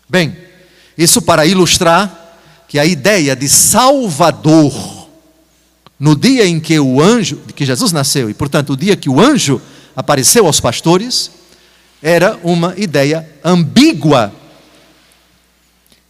Bem, 0.08 0.36
isso 0.98 1.22
para 1.22 1.46
ilustrar 1.46 2.36
que 2.68 2.78
a 2.78 2.84
ideia 2.84 3.34
de 3.34 3.48
Salvador, 3.48 5.08
no 5.98 6.14
dia 6.14 6.46
em 6.46 6.60
que 6.60 6.78
o 6.78 7.00
anjo, 7.00 7.36
que 7.54 7.64
Jesus 7.64 7.90
nasceu, 7.90 8.28
e 8.28 8.34
portanto 8.34 8.74
o 8.74 8.76
dia 8.76 8.96
que 8.96 9.08
o 9.08 9.20
anjo 9.20 9.60
apareceu 9.96 10.46
aos 10.46 10.60
pastores, 10.60 11.30
era 12.02 12.38
uma 12.42 12.74
ideia 12.76 13.28
ambígua. 13.42 14.32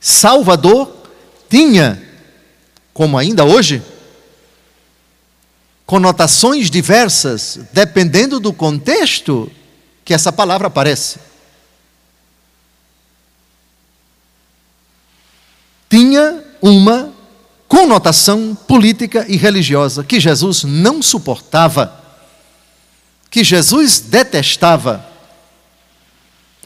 Salvador 0.01 0.93
tinha, 1.49 2.03
como 2.93 3.17
ainda 3.17 3.45
hoje, 3.45 3.81
conotações 5.87 6.71
diversas, 6.71 7.59
dependendo 7.73 8.41
do 8.41 8.53
contexto 8.53 9.51
que 10.05 10.15
essa 10.15 10.33
palavra 10.33 10.69
aparece. 10.69 11.19
Tinha 15.89 16.43
uma 16.61 17.13
conotação 17.69 18.57
política 18.67 19.25
e 19.29 19.37
religiosa 19.37 20.03
que 20.03 20.19
Jesus 20.19 20.65
não 20.65 21.03
suportava, 21.03 22.03
que 23.31 23.45
Jesus 23.45 24.01
detestava. 24.01 25.05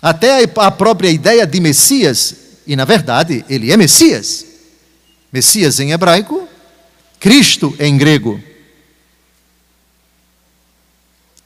Até 0.00 0.44
a 0.56 0.70
própria 0.70 1.10
ideia 1.10 1.46
de 1.46 1.60
Messias, 1.60 2.34
e 2.66 2.76
na 2.76 2.84
verdade 2.84 3.44
ele 3.48 3.72
é 3.72 3.76
Messias. 3.76 4.46
Messias 5.32 5.80
em 5.80 5.90
hebraico 5.90 6.48
Cristo 7.18 7.74
em 7.78 7.96
grego. 7.96 8.40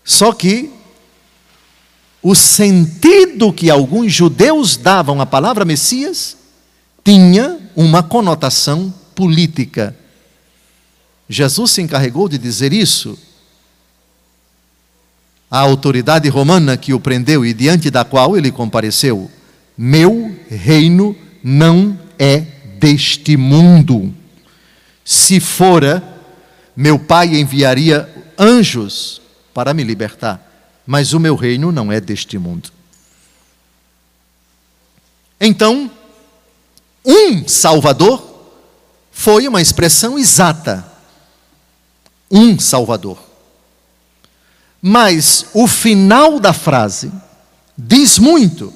Só 0.05 0.33
que 0.33 0.71
o 2.23 2.35
sentido 2.35 3.53
que 3.53 3.71
alguns 3.71 4.13
judeus 4.13 4.77
davam 4.77 5.21
à 5.21 5.27
palavra 5.27 5.65
Messias 5.65 6.37
tinha 7.05 7.59
uma 7.75 8.03
conotação 8.03 8.93
política. 9.15 9.97
Jesus 11.29 11.73
se 11.73 11.83
encarregou 11.83 12.29
de 12.29 12.39
dizer 12.39 12.73
isso 12.73 13.19
à 15.51 15.59
autoridade 15.59 16.29
romana 16.29 16.77
que 16.77 16.95
o 16.95 17.01
prendeu 17.01 17.45
e 17.45 17.53
diante 17.53 17.91
da 17.91 18.05
qual 18.05 18.37
ele 18.37 18.53
compareceu: 18.53 19.31
Meu 19.77 20.35
reino 20.49 21.17
não 21.43 21.99
é 22.19 22.39
deste 22.79 23.37
mundo. 23.37 24.15
Se 25.05 25.41
fora, 25.41 26.03
meu 26.77 26.99
pai 26.99 27.37
enviaria 27.37 28.09
anjos 28.39 29.22
para 29.53 29.75
me 29.75 29.85
libertar, 29.85 30.41
mas 30.87 31.13
o 31.13 31.21
meu 31.21 31.35
reino 31.35 31.71
não 31.71 31.93
é 31.93 32.01
deste 32.01 32.39
mundo. 32.39 32.71
Então, 35.41 35.91
um 37.05 37.47
Salvador 37.49 38.33
foi 39.11 39.47
uma 39.49 39.61
expressão 39.61 40.19
exata. 40.19 40.87
Um 42.31 42.59
Salvador. 42.59 43.19
Mas 44.81 45.47
o 45.53 45.67
final 45.67 46.41
da 46.41 46.53
frase 46.53 47.13
diz 47.77 48.19
muito. 48.19 48.73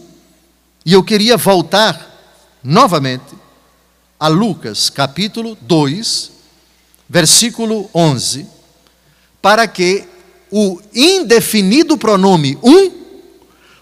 E 0.85 0.93
eu 0.93 1.03
queria 1.03 1.37
voltar 1.37 2.15
novamente 2.63 3.35
a 4.19 4.29
Lucas 4.29 4.89
capítulo 4.91 5.57
2, 5.61 6.31
versículo 7.09 7.91
11, 7.95 8.47
para 9.41 9.67
que 9.69 10.07
o 10.51 10.81
indefinido 10.95 11.97
pronome 11.97 12.59
um 12.63 12.91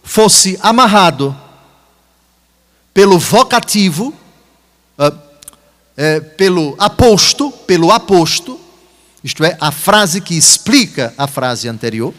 fosse 0.03 0.59
amarrado 0.63 1.37
pelo 2.93 3.19
vocativo, 3.19 4.15
uh, 4.99 5.19
é, 5.97 6.21
pelo 6.21 6.77
aposto, 6.79 7.51
pelo 7.51 7.91
aposto, 7.91 8.61
isto 9.23 9.43
é, 9.43 9.57
a 9.61 9.73
frase 9.73 10.21
que 10.21 10.37
explica 10.37 11.15
a 11.17 11.27
frase 11.27 11.69
anterior. 11.69 12.15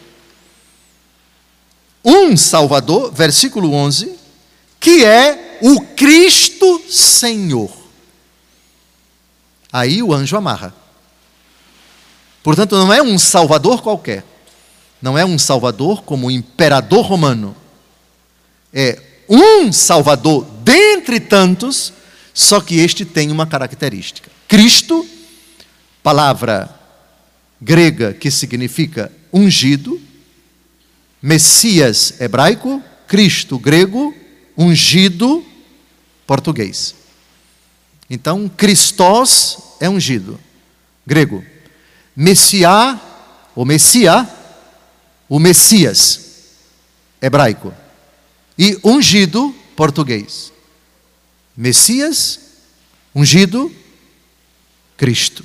Um 2.04 2.36
Salvador, 2.36 3.12
versículo 3.12 3.72
11, 3.72 4.16
que 4.78 5.04
é 5.04 5.58
o 5.62 5.80
Cristo 5.80 6.82
Senhor. 6.90 7.70
Aí 9.72 10.02
o 10.02 10.12
anjo 10.12 10.36
amarra. 10.36 10.74
Portanto, 12.42 12.76
não 12.76 12.92
é 12.92 13.02
um 13.02 13.18
Salvador 13.18 13.82
qualquer. 13.82 14.24
Não 15.00 15.16
é 15.16 15.24
um 15.24 15.38
Salvador 15.38 16.02
como 16.02 16.26
o 16.26 16.30
imperador 16.30 17.04
romano. 17.04 17.56
É 18.72 19.00
um 19.28 19.72
Salvador 19.72 20.46
dentre 20.62 21.20
tantos 21.20 21.92
só 22.36 22.60
que 22.60 22.74
este 22.80 23.06
tem 23.06 23.32
uma 23.32 23.46
característica. 23.46 24.30
Cristo, 24.46 25.08
palavra 26.02 26.68
grega 27.58 28.12
que 28.12 28.30
significa 28.30 29.10
ungido, 29.32 29.98
Messias 31.22 32.20
hebraico, 32.20 32.82
Cristo 33.08 33.58
grego, 33.58 34.14
ungido 34.54 35.42
português. 36.26 36.94
Então, 38.10 38.50
Christos 38.54 39.58
é 39.80 39.88
ungido, 39.88 40.38
grego. 41.06 41.42
Messiá, 42.14 43.00
ou 43.54 43.64
Messia, 43.64 44.28
o 45.28 45.38
Messias, 45.38 46.44
hebraico. 47.20 47.74
E 48.58 48.78
ungido, 48.84 49.54
português. 49.74 50.52
Messias, 51.56 52.40
ungido, 53.14 53.74
Cristo. 54.96 55.44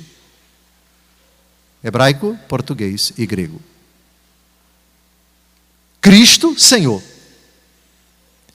Hebraico, 1.82 2.38
português 2.48 3.12
e 3.18 3.26
grego. 3.26 3.60
Cristo, 6.00 6.58
Senhor. 6.58 7.02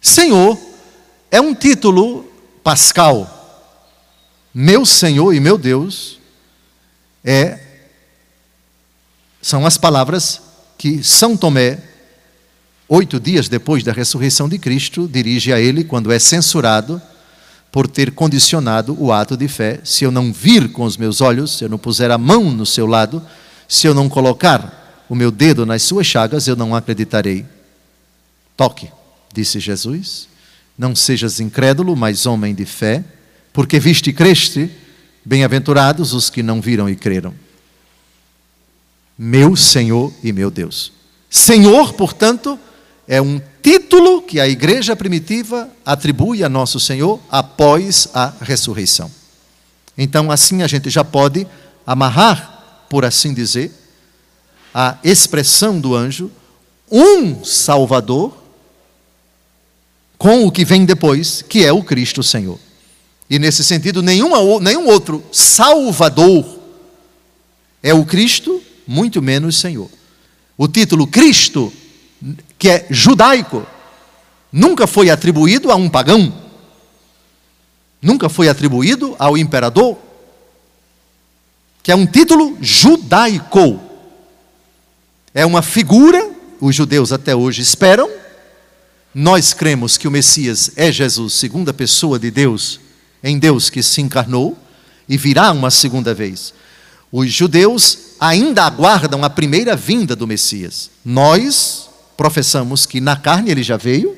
Senhor 0.01 0.59
é 1.29 1.41
um 1.41 1.53
título 1.53 2.23
pascal. 2.63 3.33
Meu 4.53 4.85
Senhor 4.85 5.33
e 5.33 5.39
meu 5.39 5.57
Deus 5.57 6.19
é 7.23 7.59
são 9.41 9.65
as 9.65 9.77
palavras 9.77 10.41
que 10.77 11.03
São 11.03 11.35
Tomé, 11.35 11.79
oito 12.87 13.19
dias 13.19 13.49
depois 13.49 13.83
da 13.83 13.91
ressurreição 13.91 14.47
de 14.47 14.57
Cristo, 14.59 15.09
dirige 15.11 15.51
a 15.51 15.59
ele 15.59 15.83
quando 15.83 16.11
é 16.11 16.19
censurado 16.19 17.01
por 17.71 17.87
ter 17.87 18.11
condicionado 18.11 18.95
o 18.99 19.11
ato 19.11 19.35
de 19.35 19.47
fé. 19.47 19.79
Se 19.83 20.03
eu 20.03 20.11
não 20.11 20.31
vir 20.31 20.71
com 20.71 20.83
os 20.83 20.97
meus 20.97 21.19
olhos, 21.21 21.57
se 21.57 21.63
eu 21.63 21.69
não 21.69 21.77
puser 21.77 22.11
a 22.11 22.17
mão 22.17 22.51
no 22.51 22.65
seu 22.65 22.85
lado, 22.85 23.21
se 23.67 23.87
eu 23.87 23.93
não 23.93 24.07
colocar 24.07 25.05
o 25.09 25.15
meu 25.15 25.31
dedo 25.31 25.65
nas 25.65 25.83
suas 25.83 26.07
chagas, 26.07 26.47
eu 26.47 26.55
não 26.55 26.75
acreditarei. 26.75 27.45
Toque, 28.55 28.89
disse 29.33 29.59
Jesus. 29.59 30.27
Não 30.77 30.95
sejas 30.95 31.39
incrédulo, 31.39 31.95
mas 31.95 32.25
homem 32.25 32.53
de 32.53 32.65
fé, 32.65 33.03
porque 33.51 33.79
viste 33.79 34.11
e 34.11 34.13
creste, 34.13 34.69
bem-aventurados 35.25 36.13
os 36.13 36.29
que 36.29 36.43
não 36.43 36.61
viram 36.61 36.87
e 36.87 36.95
creram. 36.95 37.33
Meu 39.17 39.55
Senhor 39.55 40.13
e 40.23 40.31
meu 40.31 40.51
Deus. 40.51 40.91
Senhor, 41.29 41.93
portanto, 41.93 42.59
é 43.07 43.21
um 43.21 43.41
título 43.63 44.21
que 44.21 44.39
a 44.39 44.47
igreja 44.47 44.95
primitiva 44.95 45.69
atribui 45.85 46.43
a 46.43 46.49
nosso 46.49 46.79
Senhor 46.79 47.19
após 47.29 48.07
a 48.13 48.33
ressurreição. 48.41 49.11
Então, 49.97 50.29
assim 50.29 50.61
a 50.61 50.67
gente 50.67 50.89
já 50.89 51.03
pode 51.03 51.47
amarrar, 51.85 52.85
por 52.89 53.03
assim 53.03 53.33
dizer, 53.33 53.71
a 54.73 54.97
expressão 55.03 55.79
do 55.79 55.95
anjo, 55.95 56.31
um 56.91 57.43
Salvador, 57.43 58.37
com 60.17 60.45
o 60.45 60.51
que 60.51 60.63
vem 60.63 60.85
depois, 60.85 61.41
que 61.41 61.65
é 61.65 61.71
o 61.73 61.83
Cristo 61.83 62.21
Senhor. 62.21 62.59
E 63.29 63.39
nesse 63.39 63.63
sentido, 63.63 64.01
nenhum 64.01 64.87
outro 64.87 65.23
Salvador 65.31 66.59
é 67.81 67.93
o 67.93 68.05
Cristo, 68.05 68.61
muito 68.87 69.21
menos 69.21 69.59
Senhor. 69.59 69.89
O 70.57 70.67
título 70.67 71.05
Cristo 71.05 71.71
que 72.57 72.69
é 72.69 72.87
judaico, 72.89 73.65
nunca 74.51 74.87
foi 74.87 75.09
atribuído 75.09 75.71
a 75.71 75.75
um 75.75 75.89
pagão, 75.89 76.33
nunca 78.01 78.29
foi 78.29 78.49
atribuído 78.49 79.15
ao 79.19 79.37
imperador, 79.37 79.97
que 81.83 81.91
é 81.91 81.95
um 81.95 82.05
título 82.05 82.57
judaico. 82.59 83.79
É 85.33 85.45
uma 85.45 85.61
figura, 85.61 86.31
os 86.59 86.75
judeus 86.75 87.13
até 87.13 87.35
hoje 87.35 87.61
esperam. 87.61 88.09
Nós 89.13 89.53
cremos 89.53 89.95
que 89.95 90.07
o 90.07 90.11
Messias 90.11 90.71
é 90.75 90.91
Jesus, 90.91 91.33
segunda 91.33 91.73
pessoa 91.73 92.19
de 92.19 92.31
Deus, 92.31 92.79
em 93.23 93.37
Deus 93.37 93.69
que 93.69 93.81
se 93.83 94.01
encarnou 94.01 94.57
e 95.07 95.15
virá 95.15 95.51
uma 95.51 95.71
segunda 95.71 96.13
vez. 96.13 96.53
Os 97.11 97.31
judeus 97.31 98.06
ainda 98.19 98.63
aguardam 98.63 99.23
a 99.23 99.29
primeira 99.29 99.75
vinda 99.75 100.15
do 100.15 100.27
Messias. 100.27 100.89
Nós 101.03 101.89
professamos 102.15 102.85
que 102.85 102.99
na 102.99 103.15
carne 103.15 103.51
ele 103.51 103.63
já 103.63 103.77
veio 103.77 104.17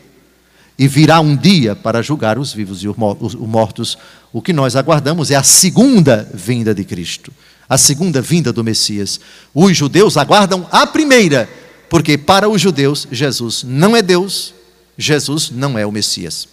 e 0.77 0.88
virá 0.88 1.19
um 1.19 1.35
dia 1.35 1.75
para 1.75 2.01
julgar 2.01 2.39
os 2.39 2.53
vivos 2.53 2.81
e 2.83 2.88
os 2.88 2.95
mortos. 3.35 3.97
O 4.31 4.41
que 4.41 4.53
nós 4.53 4.75
aguardamos 4.75 5.29
é 5.29 5.35
a 5.35 5.43
segunda 5.43 6.29
vinda 6.33 6.73
de 6.73 6.85
Cristo, 6.85 7.33
a 7.67 7.77
segunda 7.77 8.21
vinda 8.21 8.53
do 8.53 8.63
Messias. 8.63 9.19
Os 9.53 9.75
judeus 9.75 10.15
aguardam 10.15 10.65
a 10.71 10.88
primeira, 10.88 11.49
porque 11.89 12.17
para 12.17 12.47
os 12.47 12.62
judeus 12.62 13.07
Jesus 13.12 13.63
não 13.63 13.95
é 13.95 14.01
Deus, 14.01 14.53
Jesus 14.97 15.49
não 15.49 15.77
é 15.77 15.85
o 15.85 15.91
Messias. 15.91 16.47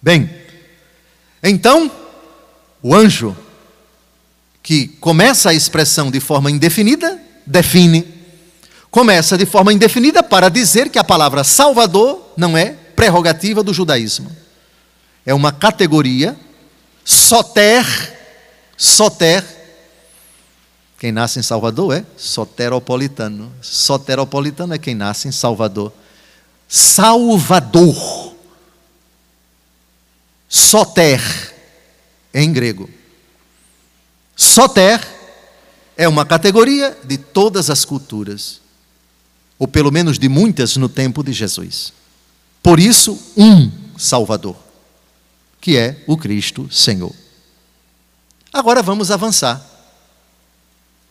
Bem, 0.00 0.30
então, 1.42 1.90
o 2.82 2.94
anjo 2.94 3.36
que 4.62 4.88
começa 5.00 5.50
a 5.50 5.54
expressão 5.54 6.10
de 6.10 6.20
forma 6.20 6.50
indefinida, 6.50 7.20
define 7.44 8.22
começa 8.92 9.38
de 9.38 9.46
forma 9.46 9.72
indefinida 9.72 10.22
para 10.22 10.50
dizer 10.50 10.90
que 10.90 10.98
a 10.98 11.02
palavra 11.02 11.42
Salvador 11.42 12.30
não 12.36 12.56
é 12.56 12.72
prerrogativa 12.94 13.62
do 13.62 13.72
judaísmo. 13.72 14.30
É 15.24 15.32
uma 15.32 15.50
categoria 15.50 16.36
soter, 17.02 17.86
soter. 18.76 19.42
Quem 20.98 21.10
nasce 21.10 21.38
em 21.38 21.42
Salvador 21.42 21.96
é 21.96 22.04
soteropolitano. 22.18 23.50
Soteropolitano 23.62 24.74
é 24.74 24.78
quem 24.78 24.94
nasce 24.94 25.26
em 25.26 25.32
Salvador. 25.32 25.90
Salvador. 26.68 28.36
Soter 30.50 31.22
em 32.34 32.52
grego. 32.52 32.90
Soter 34.36 35.06
é 35.96 36.08
uma 36.08 36.24
categoria 36.24 36.96
de 37.04 37.18
todas 37.18 37.70
as 37.70 37.84
culturas, 37.84 38.60
ou 39.58 39.68
pelo 39.68 39.92
menos 39.92 40.18
de 40.18 40.28
muitas 40.28 40.76
no 40.76 40.88
tempo 40.88 41.22
de 41.22 41.32
Jesus. 41.32 41.92
Por 42.62 42.80
isso, 42.80 43.18
um 43.36 43.70
Salvador, 43.96 44.56
que 45.60 45.76
é 45.76 46.02
o 46.06 46.16
Cristo 46.16 46.68
Senhor. 46.72 47.14
Agora 48.52 48.82
vamos 48.82 49.10
avançar. 49.10 49.64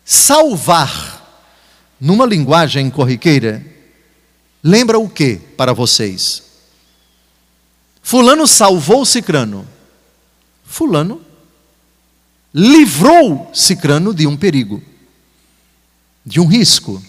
Salvar, 0.04 1.46
numa 2.00 2.26
linguagem 2.26 2.90
corriqueira, 2.90 3.66
lembra 4.64 5.00
o 5.00 5.08
que 5.08 5.36
para 5.36 5.74
vocês? 5.74 6.44
Fulano 8.02 8.48
salvou 8.48 9.06
Cicrano. 9.06 9.68
Fulano 10.66 11.22
livrou 12.54 13.50
Cicrano 13.54 14.14
de 14.14 14.28
um 14.28 14.36
perigo, 14.36 14.84
de 16.26 16.40
um 16.40 16.46
risco, 16.46 17.02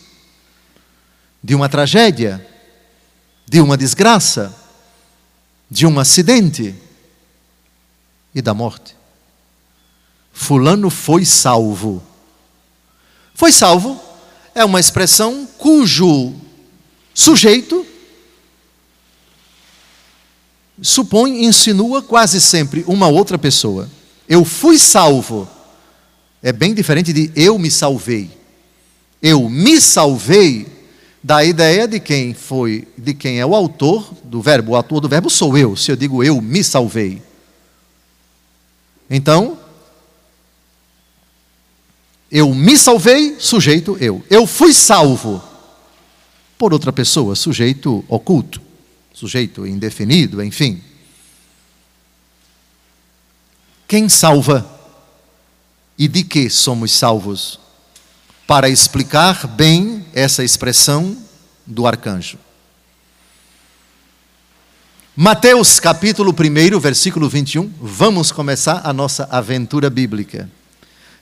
de 1.42 1.54
uma 1.54 1.68
tragédia, 1.68 2.46
de 3.46 3.60
uma 3.60 3.76
desgraça, 3.76 4.54
de 5.70 5.86
um 5.86 5.98
acidente 5.98 6.74
e 8.34 8.40
da 8.40 8.54
morte. 8.54 8.96
Fulano 10.32 10.88
foi 10.88 11.24
salvo. 11.24 12.02
Foi 13.34 13.50
salvo 13.50 14.00
é 14.54 14.64
uma 14.64 14.80
expressão 14.80 15.46
cujo 15.58 16.34
sujeito 17.14 17.86
supõe, 20.80 21.44
insinua 21.44 22.02
quase 22.02 22.40
sempre 22.40 22.84
uma 22.86 23.06
outra 23.08 23.38
pessoa. 23.38 23.88
Eu 24.32 24.46
fui 24.46 24.78
salvo. 24.78 25.46
É 26.42 26.54
bem 26.54 26.72
diferente 26.72 27.12
de 27.12 27.30
eu 27.36 27.58
me 27.58 27.70
salvei. 27.70 28.30
Eu 29.20 29.46
me 29.46 29.78
salvei 29.78 30.66
dá 31.22 31.36
a 31.36 31.44
ideia 31.44 31.86
de 31.86 32.00
quem 32.00 32.32
foi, 32.32 32.88
de 32.96 33.12
quem 33.12 33.38
é 33.38 33.44
o 33.44 33.54
autor 33.54 34.10
do 34.24 34.40
verbo. 34.40 34.72
O 34.72 34.76
autor 34.76 35.00
do 35.00 35.08
verbo 35.08 35.28
sou 35.28 35.58
eu, 35.58 35.76
se 35.76 35.92
eu 35.92 35.96
digo 35.96 36.24
eu 36.24 36.40
me 36.40 36.64
salvei. 36.64 37.20
Então, 39.10 39.58
eu 42.30 42.54
me 42.54 42.78
salvei, 42.78 43.36
sujeito 43.38 43.98
eu. 44.00 44.24
Eu 44.30 44.46
fui 44.46 44.72
salvo 44.72 45.44
por 46.56 46.72
outra 46.72 46.90
pessoa, 46.90 47.36
sujeito 47.36 48.02
oculto, 48.08 48.62
sujeito 49.12 49.66
indefinido, 49.66 50.42
enfim. 50.42 50.82
Quem 53.92 54.08
salva 54.08 54.66
e 55.98 56.08
de 56.08 56.24
que 56.24 56.48
somos 56.48 56.92
salvos? 56.92 57.60
Para 58.46 58.70
explicar 58.70 59.46
bem 59.46 60.06
essa 60.14 60.42
expressão 60.42 61.14
do 61.66 61.86
arcanjo. 61.86 62.38
Mateus 65.14 65.78
capítulo 65.78 66.32
1, 66.32 66.80
versículo 66.80 67.28
21, 67.28 67.70
vamos 67.78 68.32
começar 68.32 68.80
a 68.82 68.94
nossa 68.94 69.28
aventura 69.30 69.90
bíblica. 69.90 70.48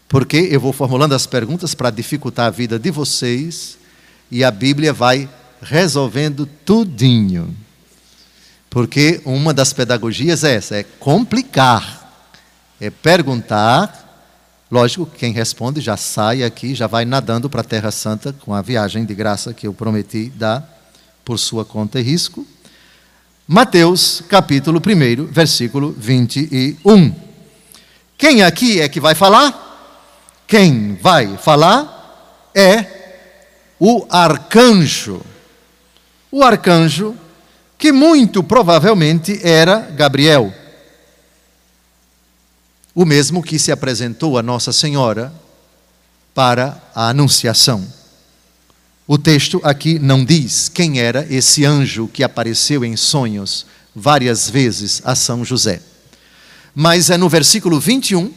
Porque 0.09 0.37
eu 0.37 0.61
vou 0.61 0.72
formulando 0.72 1.16
as 1.16 1.26
perguntas 1.26 1.74
para 1.74 1.90
dificultar 1.90 2.46
a 2.46 2.50
vida 2.50 2.78
de 2.78 2.92
vocês 2.92 3.78
e 4.30 4.44
a 4.44 4.50
Bíblia 4.52 4.92
vai 4.92 5.28
resolvendo 5.61 6.46
tudinho. 6.64 7.52
Porque 8.70 9.20
uma 9.24 9.52
das 9.52 9.72
pedagogias 9.72 10.44
é 10.44 10.54
essa, 10.54 10.76
é 10.76 10.85
complicar 10.85 12.00
é 12.81 12.88
perguntar. 12.88 14.09
Lógico, 14.71 15.05
quem 15.05 15.33
responde 15.33 15.81
já 15.81 15.97
sai 15.97 16.43
aqui, 16.43 16.75
já 16.75 16.87
vai 16.87 17.05
nadando 17.05 17.51
para 17.51 17.61
a 17.61 17.64
Terra 17.64 17.90
Santa 17.90 18.33
com 18.33 18.55
a 18.55 18.62
viagem 18.62 19.05
de 19.05 19.14
graça 19.14 19.53
que 19.53 19.66
eu 19.66 19.75
prometi 19.75 20.33
dar 20.35 20.66
por 21.25 21.38
sua 21.38 21.64
conta 21.64 22.01
e 22.01 22.03
risco. 22.03 22.47
Mateus, 23.47 24.23
capítulo 24.29 24.81
1, 24.81 25.27
versículo 25.27 25.93
21. 25.99 27.14
Quem 28.16 28.43
aqui 28.43 28.81
é 28.81 28.88
que 28.88 29.01
vai 29.01 29.14
falar? 29.14 29.66
Quem 30.47 30.95
vai 30.95 31.37
falar 31.37 32.51
é 32.55 32.87
o 33.79 34.07
arcanjo. 34.09 35.21
O 36.31 36.45
arcanjo 36.45 37.14
que 37.77 37.90
muito 37.90 38.43
provavelmente 38.43 39.40
era 39.43 39.81
Gabriel 39.97 40.53
o 42.94 43.05
mesmo 43.05 43.42
que 43.42 43.59
se 43.59 43.70
apresentou 43.70 44.37
a 44.38 44.42
Nossa 44.42 44.72
Senhora 44.72 45.33
para 46.35 46.83
a 46.94 47.09
Anunciação. 47.09 47.87
O 49.07 49.18
texto 49.18 49.61
aqui 49.64 49.98
não 49.98 50.24
diz 50.24 50.68
quem 50.68 51.00
era 51.00 51.26
esse 51.29 51.64
anjo 51.64 52.09
que 52.09 52.22
apareceu 52.22 52.85
em 52.85 52.96
sonhos 52.96 53.66
várias 53.94 54.48
vezes 54.48 55.03
a 55.05 55.14
São 55.14 55.44
José. 55.44 55.83
Mas 56.74 57.11
é 57.11 57.16
no 57.16 57.29
versículo 57.29 57.81
21 57.81 58.33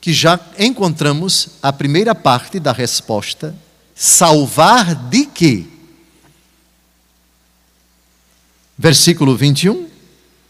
que 0.00 0.12
já 0.12 0.38
encontramos 0.58 1.50
a 1.62 1.72
primeira 1.72 2.14
parte 2.14 2.58
da 2.58 2.72
resposta: 2.72 3.54
salvar 3.94 4.94
de 5.08 5.26
quê? 5.26 5.66
Versículo 8.76 9.36
21, 9.36 9.88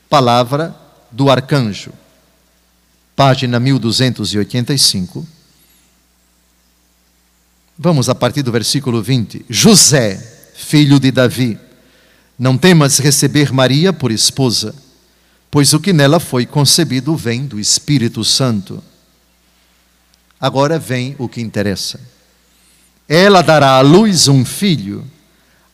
palavra 0.08 0.74
do 1.10 1.30
arcanjo 1.30 1.92
página 3.18 3.58
1285. 3.58 5.26
Vamos 7.76 8.08
a 8.08 8.14
partir 8.14 8.44
do 8.44 8.52
versículo 8.52 9.02
20. 9.02 9.44
José, 9.50 10.52
filho 10.54 11.00
de 11.00 11.10
Davi, 11.10 11.58
não 12.38 12.56
temas 12.56 12.98
receber 12.98 13.52
Maria 13.52 13.92
por 13.92 14.12
esposa, 14.12 14.72
pois 15.50 15.72
o 15.72 15.80
que 15.80 15.92
nela 15.92 16.20
foi 16.20 16.46
concebido 16.46 17.16
vem 17.16 17.44
do 17.44 17.58
Espírito 17.58 18.24
Santo. 18.24 18.80
Agora 20.40 20.78
vem 20.78 21.16
o 21.18 21.28
que 21.28 21.40
interessa. 21.40 21.98
Ela 23.08 23.42
dará 23.42 23.78
à 23.78 23.80
luz 23.80 24.28
um 24.28 24.44
filho, 24.44 25.04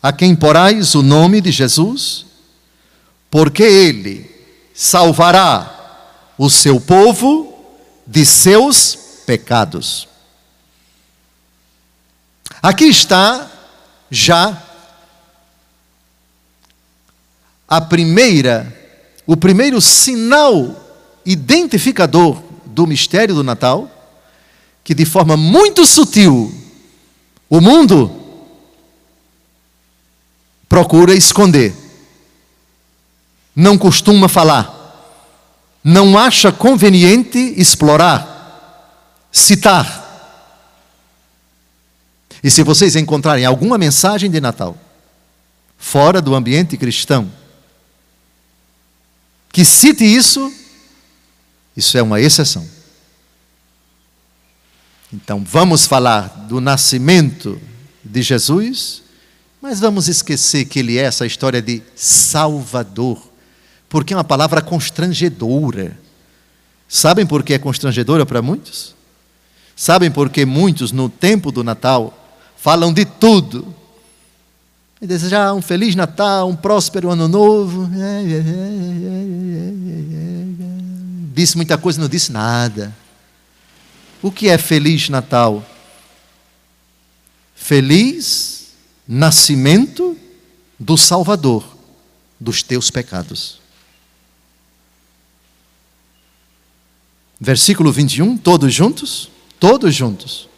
a 0.02 0.10
quem 0.14 0.34
porais 0.34 0.94
o 0.94 1.02
nome 1.02 1.42
de 1.42 1.52
Jesus, 1.52 2.24
porque 3.30 3.62
ele 3.62 4.30
salvará 4.72 5.73
o 6.36 6.50
seu 6.50 6.80
povo 6.80 7.54
de 8.06 8.24
seus 8.24 8.96
pecados. 9.26 10.08
Aqui 12.62 12.84
está 12.84 13.50
já 14.10 14.62
a 17.68 17.80
primeira, 17.80 18.72
o 19.26 19.36
primeiro 19.36 19.80
sinal 19.80 20.74
identificador 21.24 22.42
do 22.66 22.86
mistério 22.86 23.34
do 23.34 23.44
Natal, 23.44 23.90
que 24.82 24.94
de 24.94 25.04
forma 25.04 25.36
muito 25.36 25.86
sutil 25.86 26.52
o 27.48 27.60
mundo 27.60 28.10
procura 30.68 31.14
esconder, 31.14 31.74
não 33.54 33.78
costuma 33.78 34.28
falar 34.28 34.73
não 35.84 36.16
acha 36.16 36.50
conveniente 36.50 37.38
explorar, 37.58 39.28
citar. 39.30 40.02
E 42.42 42.50
se 42.50 42.62
vocês 42.62 42.96
encontrarem 42.96 43.44
alguma 43.44 43.76
mensagem 43.76 44.30
de 44.30 44.40
Natal 44.40 44.78
fora 45.76 46.22
do 46.22 46.34
ambiente 46.34 46.78
cristão 46.78 47.30
que 49.52 49.64
cite 49.64 50.04
isso, 50.04 50.52
isso 51.76 51.96
é 51.96 52.02
uma 52.02 52.20
exceção. 52.20 52.66
Então 55.12 55.44
vamos 55.44 55.86
falar 55.86 56.46
do 56.48 56.60
nascimento 56.60 57.60
de 58.02 58.20
Jesus, 58.20 59.02
mas 59.62 59.78
vamos 59.78 60.08
esquecer 60.08 60.64
que 60.64 60.80
ele 60.80 60.98
é 60.98 61.02
essa 61.02 61.24
história 61.24 61.62
de 61.62 61.82
Salvador 61.94 63.33
porque 63.94 64.12
é 64.12 64.16
uma 64.16 64.24
palavra 64.24 64.60
constrangedora. 64.60 65.96
Sabem 66.88 67.24
por 67.24 67.44
que 67.44 67.54
é 67.54 67.60
constrangedora 67.60 68.26
para 68.26 68.42
muitos? 68.42 68.92
Sabem 69.76 70.10
por 70.10 70.30
que 70.30 70.44
muitos, 70.44 70.90
no 70.90 71.08
tempo 71.08 71.52
do 71.52 71.62
Natal, 71.62 72.12
falam 72.56 72.92
de 72.92 73.04
tudo? 73.04 73.72
E 75.00 75.06
desejar 75.06 75.54
um 75.54 75.62
Feliz 75.62 75.94
Natal, 75.94 76.48
um 76.48 76.56
próspero 76.56 77.08
Ano 77.08 77.28
Novo. 77.28 77.88
Disse 81.32 81.54
muita 81.54 81.78
coisa, 81.78 82.00
não 82.00 82.08
disse 82.08 82.32
nada. 82.32 82.92
O 84.20 84.32
que 84.32 84.48
é 84.48 84.58
Feliz 84.58 85.08
Natal? 85.08 85.64
Feliz 87.54 88.70
nascimento 89.06 90.16
do 90.80 90.96
Salvador 90.96 91.64
dos 92.40 92.60
teus 92.60 92.90
pecados. 92.90 93.62
Versículo 97.40 97.92
21, 97.92 98.36
todos 98.36 98.72
juntos? 98.72 99.30
Todos 99.58 99.94
juntos. 99.94 100.48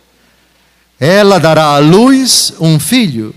Ela 0.99 1.39
dará 1.39 1.75
à 1.75 1.79
luz 1.79 2.55
um 2.61 2.81
filho, 2.81 3.35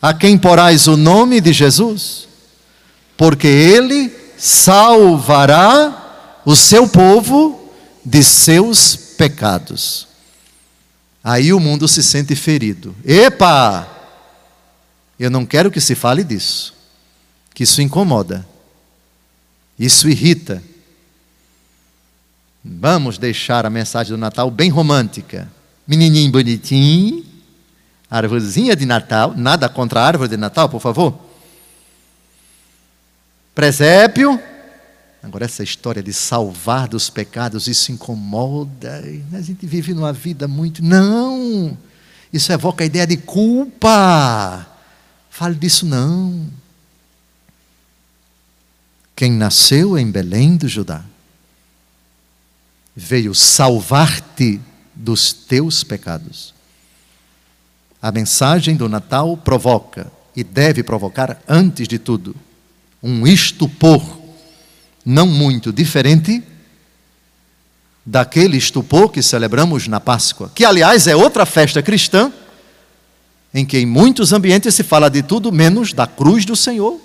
a 0.00 0.14
quem 0.14 0.38
porás 0.38 0.86
o 0.86 0.96
nome 0.96 1.40
de 1.40 1.52
Jesus, 1.52 2.28
porque 3.16 3.46
ele 3.46 4.12
salvará 4.38 6.40
o 6.44 6.56
seu 6.56 6.88
povo 6.88 7.70
de 8.04 8.22
seus 8.22 8.96
pecados. 8.96 10.08
Aí 11.22 11.52
o 11.52 11.60
mundo 11.60 11.86
se 11.86 12.02
sente 12.02 12.34
ferido. 12.34 12.94
Epa! 13.04 13.86
Eu 15.18 15.30
não 15.30 15.44
quero 15.44 15.70
que 15.70 15.80
se 15.80 15.94
fale 15.94 16.22
disso, 16.22 16.74
que 17.52 17.64
isso 17.64 17.82
incomoda, 17.82 18.46
isso 19.78 20.08
irrita. 20.08 20.62
Vamos 22.70 23.16
deixar 23.16 23.64
a 23.64 23.70
mensagem 23.70 24.12
do 24.12 24.18
Natal 24.18 24.50
bem 24.50 24.68
romântica. 24.68 25.50
Menininho 25.86 26.30
bonitinho, 26.30 27.24
árvorezinha 28.10 28.76
de 28.76 28.84
Natal, 28.84 29.32
nada 29.34 29.70
contra 29.70 30.00
a 30.00 30.06
árvore 30.06 30.28
de 30.28 30.36
Natal, 30.36 30.68
por 30.68 30.78
favor. 30.78 31.18
Presépio. 33.54 34.38
Agora, 35.22 35.46
essa 35.46 35.62
história 35.62 36.02
de 36.02 36.12
salvar 36.12 36.88
dos 36.88 37.08
pecados, 37.08 37.66
isso 37.66 37.90
incomoda. 37.90 39.02
A 39.32 39.40
gente 39.40 39.66
vive 39.66 39.94
numa 39.94 40.12
vida 40.12 40.46
muito. 40.46 40.84
Não! 40.84 41.76
Isso 42.30 42.52
evoca 42.52 42.84
a 42.84 42.86
ideia 42.86 43.06
de 43.06 43.16
culpa. 43.16 44.66
Fale 45.30 45.54
disso 45.54 45.86
não. 45.86 46.46
Quem 49.16 49.32
nasceu 49.32 49.98
em 49.98 50.10
Belém 50.10 50.58
do 50.58 50.68
Judá 50.68 51.02
veio 53.00 53.32
salvar-te 53.32 54.60
dos 54.92 55.32
teus 55.32 55.84
pecados. 55.84 56.52
A 58.02 58.10
mensagem 58.10 58.74
do 58.74 58.88
Natal 58.88 59.36
provoca 59.36 60.10
e 60.34 60.42
deve 60.42 60.82
provocar, 60.82 61.40
antes 61.48 61.86
de 61.86 61.96
tudo, 61.96 62.34
um 63.00 63.24
estupor 63.24 64.02
não 65.04 65.28
muito 65.28 65.72
diferente 65.72 66.42
daquele 68.04 68.56
estupor 68.56 69.12
que 69.12 69.22
celebramos 69.22 69.86
na 69.86 70.00
Páscoa, 70.00 70.50
que 70.52 70.64
aliás 70.64 71.06
é 71.06 71.14
outra 71.14 71.46
festa 71.46 71.80
cristã, 71.80 72.32
em 73.54 73.64
que 73.64 73.78
em 73.78 73.86
muitos 73.86 74.32
ambientes 74.32 74.74
se 74.74 74.82
fala 74.82 75.08
de 75.08 75.22
tudo 75.22 75.52
menos 75.52 75.92
da 75.92 76.06
cruz 76.06 76.44
do 76.44 76.56
Senhor, 76.56 77.00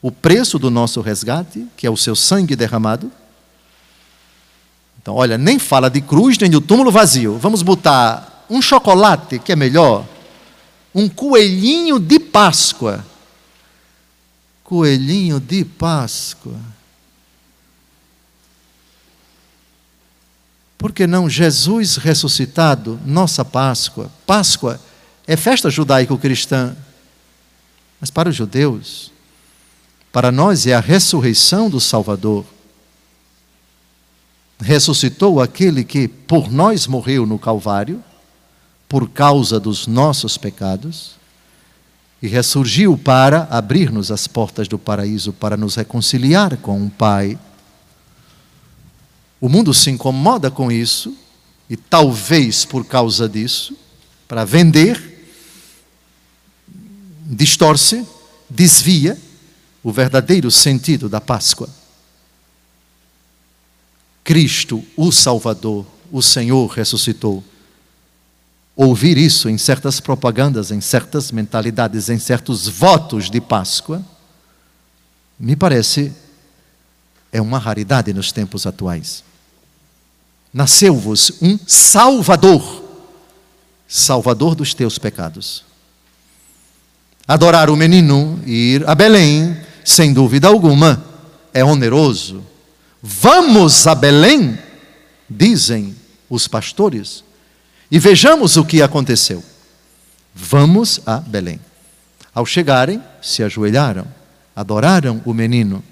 o 0.00 0.12
preço 0.12 0.60
do 0.60 0.70
nosso 0.70 1.00
resgate, 1.00 1.66
que 1.76 1.88
é 1.88 1.90
o 1.90 1.96
seu 1.96 2.14
sangue 2.14 2.54
derramado. 2.54 3.10
Então, 5.00 5.14
olha, 5.14 5.38
nem 5.38 5.58
fala 5.58 5.88
de 5.88 6.00
cruz 6.00 6.36
nem 6.38 6.50
do 6.50 6.60
túmulo 6.60 6.90
vazio. 6.90 7.38
Vamos 7.38 7.62
botar 7.62 8.44
um 8.50 8.60
chocolate, 8.60 9.38
que 9.38 9.52
é 9.52 9.56
melhor, 9.56 10.04
um 10.94 11.08
coelhinho 11.08 11.98
de 11.98 12.18
Páscoa 12.18 13.04
coelhinho 14.70 15.40
de 15.40 15.64
Páscoa. 15.64 16.54
Por 20.78 20.92
que 20.92 21.08
não 21.08 21.28
Jesus 21.28 21.96
ressuscitado, 21.96 23.00
nossa 23.04 23.44
Páscoa? 23.44 24.08
Páscoa 24.24 24.80
é 25.26 25.36
festa 25.36 25.68
judaico-cristã, 25.68 26.76
mas 28.00 28.12
para 28.12 28.28
os 28.28 28.36
judeus, 28.36 29.10
para 30.12 30.30
nós 30.30 30.68
é 30.68 30.72
a 30.72 30.80
ressurreição 30.80 31.68
do 31.68 31.80
Salvador. 31.80 32.46
Ressuscitou 34.60 35.40
aquele 35.40 35.84
que 35.84 36.06
por 36.06 36.50
nós 36.50 36.86
morreu 36.86 37.24
no 37.26 37.38
Calvário, 37.38 38.02
por 38.88 39.08
causa 39.08 39.58
dos 39.58 39.86
nossos 39.86 40.36
pecados 40.36 41.20
e 42.22 42.28
ressurgiu 42.28 42.98
para 42.98 43.48
abrir-nos 43.50 44.10
as 44.10 44.26
portas 44.26 44.68
do 44.68 44.78
paraíso, 44.78 45.32
para 45.32 45.56
nos 45.56 45.74
reconciliar 45.74 46.56
com 46.58 46.84
o 46.84 46.90
Pai. 46.90 47.38
O 49.40 49.48
mundo 49.48 49.72
se 49.72 49.90
incomoda 49.90 50.50
com 50.50 50.70
isso, 50.70 51.16
e 51.68 51.76
talvez 51.76 52.64
por 52.64 52.84
causa 52.84 53.28
disso, 53.28 53.74
para 54.28 54.44
vender, 54.44 55.00
distorce, 57.24 58.04
desvia 58.48 59.18
o 59.82 59.90
verdadeiro 59.90 60.50
sentido 60.50 61.08
da 61.08 61.20
Páscoa. 61.20 61.79
Cristo, 64.30 64.84
o 64.96 65.10
Salvador, 65.10 65.84
o 66.12 66.22
Senhor 66.22 66.68
ressuscitou 66.68 67.42
ouvir 68.76 69.18
isso 69.18 69.48
em 69.48 69.58
certas 69.58 69.98
propagandas, 69.98 70.70
em 70.70 70.80
certas 70.80 71.32
mentalidades, 71.32 72.08
em 72.08 72.16
certos 72.16 72.68
votos 72.68 73.28
de 73.28 73.40
Páscoa, 73.40 74.00
me 75.36 75.56
parece 75.56 76.12
é 77.32 77.42
uma 77.42 77.58
raridade 77.58 78.12
nos 78.12 78.30
tempos 78.30 78.68
atuais. 78.68 79.24
Nasceu-vos 80.54 81.32
um 81.42 81.58
Salvador, 81.66 82.84
Salvador 83.88 84.54
dos 84.54 84.74
teus 84.74 84.96
pecados. 84.96 85.64
Adorar 87.26 87.68
o 87.68 87.74
menino 87.74 88.40
e 88.46 88.74
ir 88.74 88.88
a 88.88 88.94
Belém, 88.94 89.56
sem 89.84 90.12
dúvida 90.12 90.46
alguma, 90.46 91.04
é 91.52 91.64
oneroso. 91.64 92.48
Vamos 93.02 93.86
a 93.86 93.94
Belém, 93.94 94.58
dizem 95.28 95.96
os 96.28 96.46
pastores 96.46 97.24
e 97.90 97.98
vejamos 97.98 98.56
o 98.56 98.64
que 98.64 98.82
aconteceu. 98.82 99.42
Vamos 100.34 101.00
a 101.06 101.16
Belém. 101.16 101.58
Ao 102.34 102.46
chegarem, 102.46 103.02
se 103.20 103.42
ajoelharam, 103.42 104.06
adoraram 104.54 105.20
o 105.24 105.34
menino. 105.34 105.82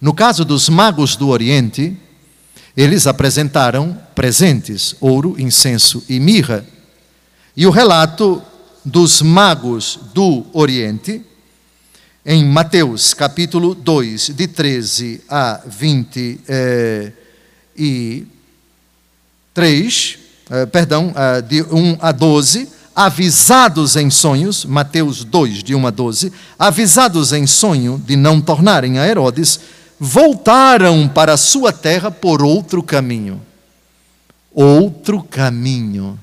No 0.00 0.14
caso 0.14 0.44
dos 0.44 0.68
magos 0.68 1.16
do 1.16 1.28
Oriente, 1.28 1.96
eles 2.76 3.06
apresentaram 3.06 3.96
presentes: 4.14 4.96
ouro, 5.00 5.36
incenso 5.38 6.02
e 6.08 6.18
mirra. 6.18 6.64
E 7.56 7.66
o 7.66 7.70
relato 7.70 8.42
dos 8.84 9.20
magos 9.20 10.00
do 10.14 10.46
Oriente, 10.52 11.22
em 12.30 12.44
Mateus 12.44 13.14
capítulo 13.14 13.74
2, 13.74 14.32
de 14.36 14.46
13 14.46 15.22
a 15.30 15.62
23, 15.66 16.38
eh, 16.46 17.12
eh, 20.50 20.66
perdão, 20.66 21.14
uh, 21.16 21.40
de 21.40 21.62
1 21.62 21.96
a 21.98 22.12
12, 22.12 22.68
avisados 22.94 23.96
em 23.96 24.10
sonhos, 24.10 24.66
Mateus 24.66 25.24
2, 25.24 25.62
de 25.62 25.74
1 25.74 25.86
a 25.86 25.90
12, 25.90 26.30
avisados 26.58 27.32
em 27.32 27.46
sonho 27.46 27.98
de 28.06 28.14
não 28.14 28.42
tornarem 28.42 28.98
a 28.98 29.08
Herodes, 29.08 29.58
voltaram 29.98 31.08
para 31.08 31.34
sua 31.38 31.72
terra 31.72 32.10
por 32.10 32.42
outro 32.42 32.82
caminho. 32.82 33.40
Outro 34.52 35.22
caminho. 35.22 36.20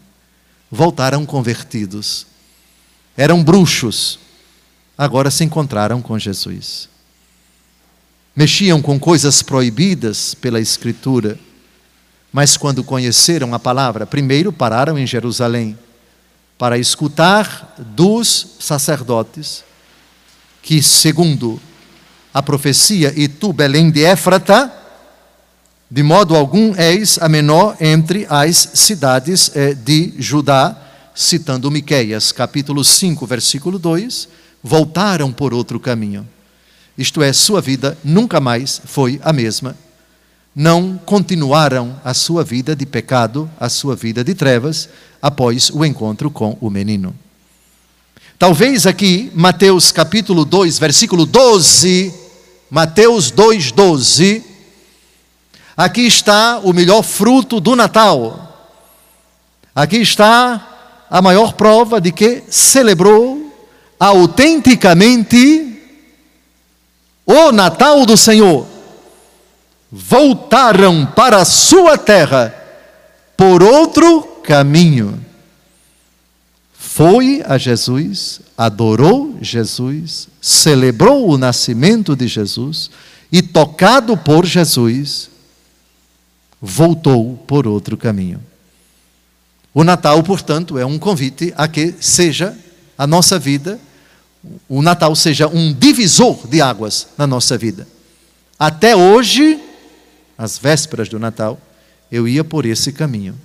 Voltaram 0.69 1.25
convertidos. 1.25 2.27
Eram 3.17 3.43
bruxos, 3.43 4.19
agora 4.97 5.31
se 5.31 5.43
encontraram 5.43 6.01
com 6.01 6.17
Jesus. 6.17 6.89
Mexiam 8.35 8.81
com 8.81 8.99
coisas 8.99 9.41
proibidas 9.41 10.33
pela 10.33 10.59
Escritura 10.59 11.39
mas 12.35 12.57
quando 12.57 12.83
conheceram 12.83 13.53
a 13.53 13.59
palavra, 13.59 14.05
primeiro 14.05 14.51
pararam 14.51 14.99
em 14.99 15.07
Jerusalém 15.07 15.79
para 16.57 16.77
escutar 16.77 17.73
dos 17.95 18.57
sacerdotes 18.59 19.63
que, 20.61 20.83
segundo 20.83 21.61
a 22.33 22.43
profecia, 22.43 23.13
e 23.15 23.29
tu, 23.29 23.53
Belém 23.53 23.89
de 23.89 24.03
Éfrata, 24.03 24.69
de 25.89 26.03
modo 26.03 26.35
algum 26.35 26.75
és 26.75 27.17
a 27.21 27.29
menor 27.29 27.77
entre 27.79 28.27
as 28.29 28.71
cidades 28.73 29.49
eh, 29.55 29.73
de 29.73 30.13
Judá, 30.19 30.77
citando 31.15 31.71
Miqueias, 31.71 32.33
capítulo 32.33 32.83
5, 32.83 33.25
versículo 33.25 33.79
2, 33.79 34.27
voltaram 34.65 35.31
por 35.31 35.53
outro 35.53 35.79
caminho. 35.79 36.27
Isto 36.97 37.21
é, 37.21 37.31
sua 37.31 37.61
vida 37.61 37.97
nunca 38.03 38.41
mais 38.41 38.81
foi 38.85 39.19
a 39.23 39.31
mesma 39.31 39.75
não 40.55 40.97
continuaram 40.97 41.99
a 42.01 42.13
sua 42.13 42.41
vida 42.41 42.73
de 42.73 42.85
pecado, 42.85 43.51
a 43.59 43.67
sua 43.67 43.93
vida 43.93 44.23
de 44.23 44.33
trevas, 44.33 44.87
após 45.21 45.69
o 45.69 45.83
encontro 45.83 46.31
com 46.31 46.57
o 46.61 46.69
menino. 46.69 47.13
Talvez 48.39 48.87
aqui, 48.87 49.29
Mateus 49.35 49.91
capítulo 49.91 50.45
2, 50.45 50.79
versículo 50.79 51.25
12, 51.25 52.13
Mateus 52.69 53.31
2, 53.31 53.71
12, 53.73 54.43
aqui 55.75 56.01
está 56.01 56.59
o 56.59 56.71
melhor 56.71 57.03
fruto 57.03 57.59
do 57.59 57.75
Natal. 57.75 58.41
Aqui 59.75 59.97
está 59.97 61.05
a 61.09 61.21
maior 61.21 61.53
prova 61.53 61.99
de 61.99 62.13
que 62.13 62.43
celebrou 62.49 63.44
autenticamente 63.99 65.79
o 67.25 67.51
Natal 67.51 68.05
do 68.05 68.15
Senhor 68.15 68.67
voltaram 69.91 71.05
para 71.05 71.37
a 71.37 71.45
sua 71.45 71.97
terra 71.97 72.53
por 73.37 73.63
outro 73.63 74.21
caminho. 74.43 75.23
foi 76.77 77.43
a 77.45 77.57
Jesus, 77.57 78.39
adorou 78.57 79.37
Jesus, 79.41 80.29
celebrou 80.39 81.29
o 81.29 81.37
nascimento 81.37 82.15
de 82.15 82.27
Jesus 82.27 82.89
e, 83.31 83.41
tocado 83.41 84.15
por 84.15 84.45
Jesus, 84.45 85.29
voltou 86.61 87.37
por 87.45 87.67
outro 87.67 87.97
caminho. 87.97 88.41
O 89.73 89.83
Natal, 89.83 90.23
portanto, 90.23 90.77
é 90.77 90.85
um 90.85 90.97
convite 90.97 91.53
a 91.57 91.67
que 91.67 91.93
seja 91.99 92.57
a 92.97 93.05
nossa 93.05 93.37
vida, 93.37 93.77
o 94.67 94.81
Natal 94.81 95.15
seja 95.15 95.47
um 95.47 95.73
divisor 95.73 96.47
de 96.47 96.61
águas 96.61 97.07
na 97.17 97.25
nossa 97.27 97.57
vida. 97.57 97.87
Até 98.57 98.95
hoje, 98.95 99.59
às 100.37 100.57
vésperas 100.57 101.09
do 101.09 101.19
Natal, 101.19 101.59
eu 102.11 102.27
ia 102.27 102.43
por 102.43 102.65
esse 102.65 102.91
caminho. 102.91 103.35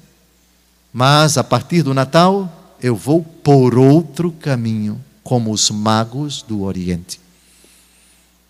Mas 0.93 1.39
a 1.39 1.45
partir 1.45 1.83
do 1.83 1.95
Natal, 1.95 2.77
eu 2.83 2.97
vou 2.97 3.23
por 3.23 3.79
outro 3.79 4.33
caminho, 4.33 5.01
como 5.23 5.53
os 5.53 5.71
magos 5.71 6.43
do 6.43 6.63
Oriente. 6.63 7.21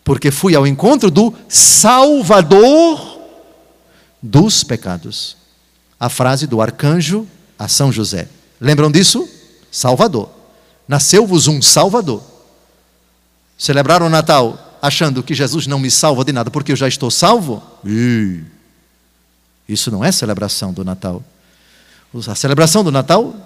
Porque 0.05 0.31
fui 0.31 0.55
ao 0.55 0.67
encontro 0.67 1.11
do 1.11 1.35
Salvador 1.49 3.21
dos 4.23 4.65
pecados. 4.65 5.37
A 5.99 6.09
frase 6.09 6.47
do 6.47 6.61
arcanjo 6.61 7.27
a 7.59 7.69
São 7.69 7.93
José. 7.93 8.27
Lembram 8.61 8.91
disso? 8.91 9.29
Salvador. 9.71 10.31
Nasceu-vos 10.89 11.47
um 11.47 11.61
Salvador. 11.61 12.23
Celebraram 13.61 14.07
o 14.07 14.09
Natal 14.09 14.79
achando 14.81 15.23
que 15.23 15.35
Jesus 15.35 15.67
não 15.67 15.79
me 15.79 15.91
salva 15.91 16.25
de 16.25 16.33
nada 16.33 16.51
porque 16.51 16.73
eu 16.73 16.77
já 16.77 16.89
estou 16.89 17.11
salvo? 17.11 17.63
Isso 19.69 19.91
não 19.91 20.03
é 20.03 20.11
celebração 20.11 20.73
do 20.73 20.83
Natal. 20.83 21.23
A 22.27 22.35
celebração 22.35 22.83
do 22.83 22.91
Natal 22.91 23.37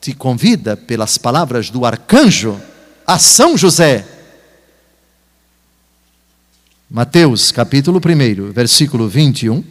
te 0.00 0.12
convida, 0.12 0.76
pelas 0.76 1.16
palavras 1.16 1.70
do 1.70 1.86
arcanjo, 1.86 2.60
a 3.06 3.16
São 3.16 3.56
José. 3.56 4.04
Mateus 6.90 7.52
capítulo 7.52 8.00
1, 8.00 8.50
versículo 8.50 9.08
21. 9.08 9.62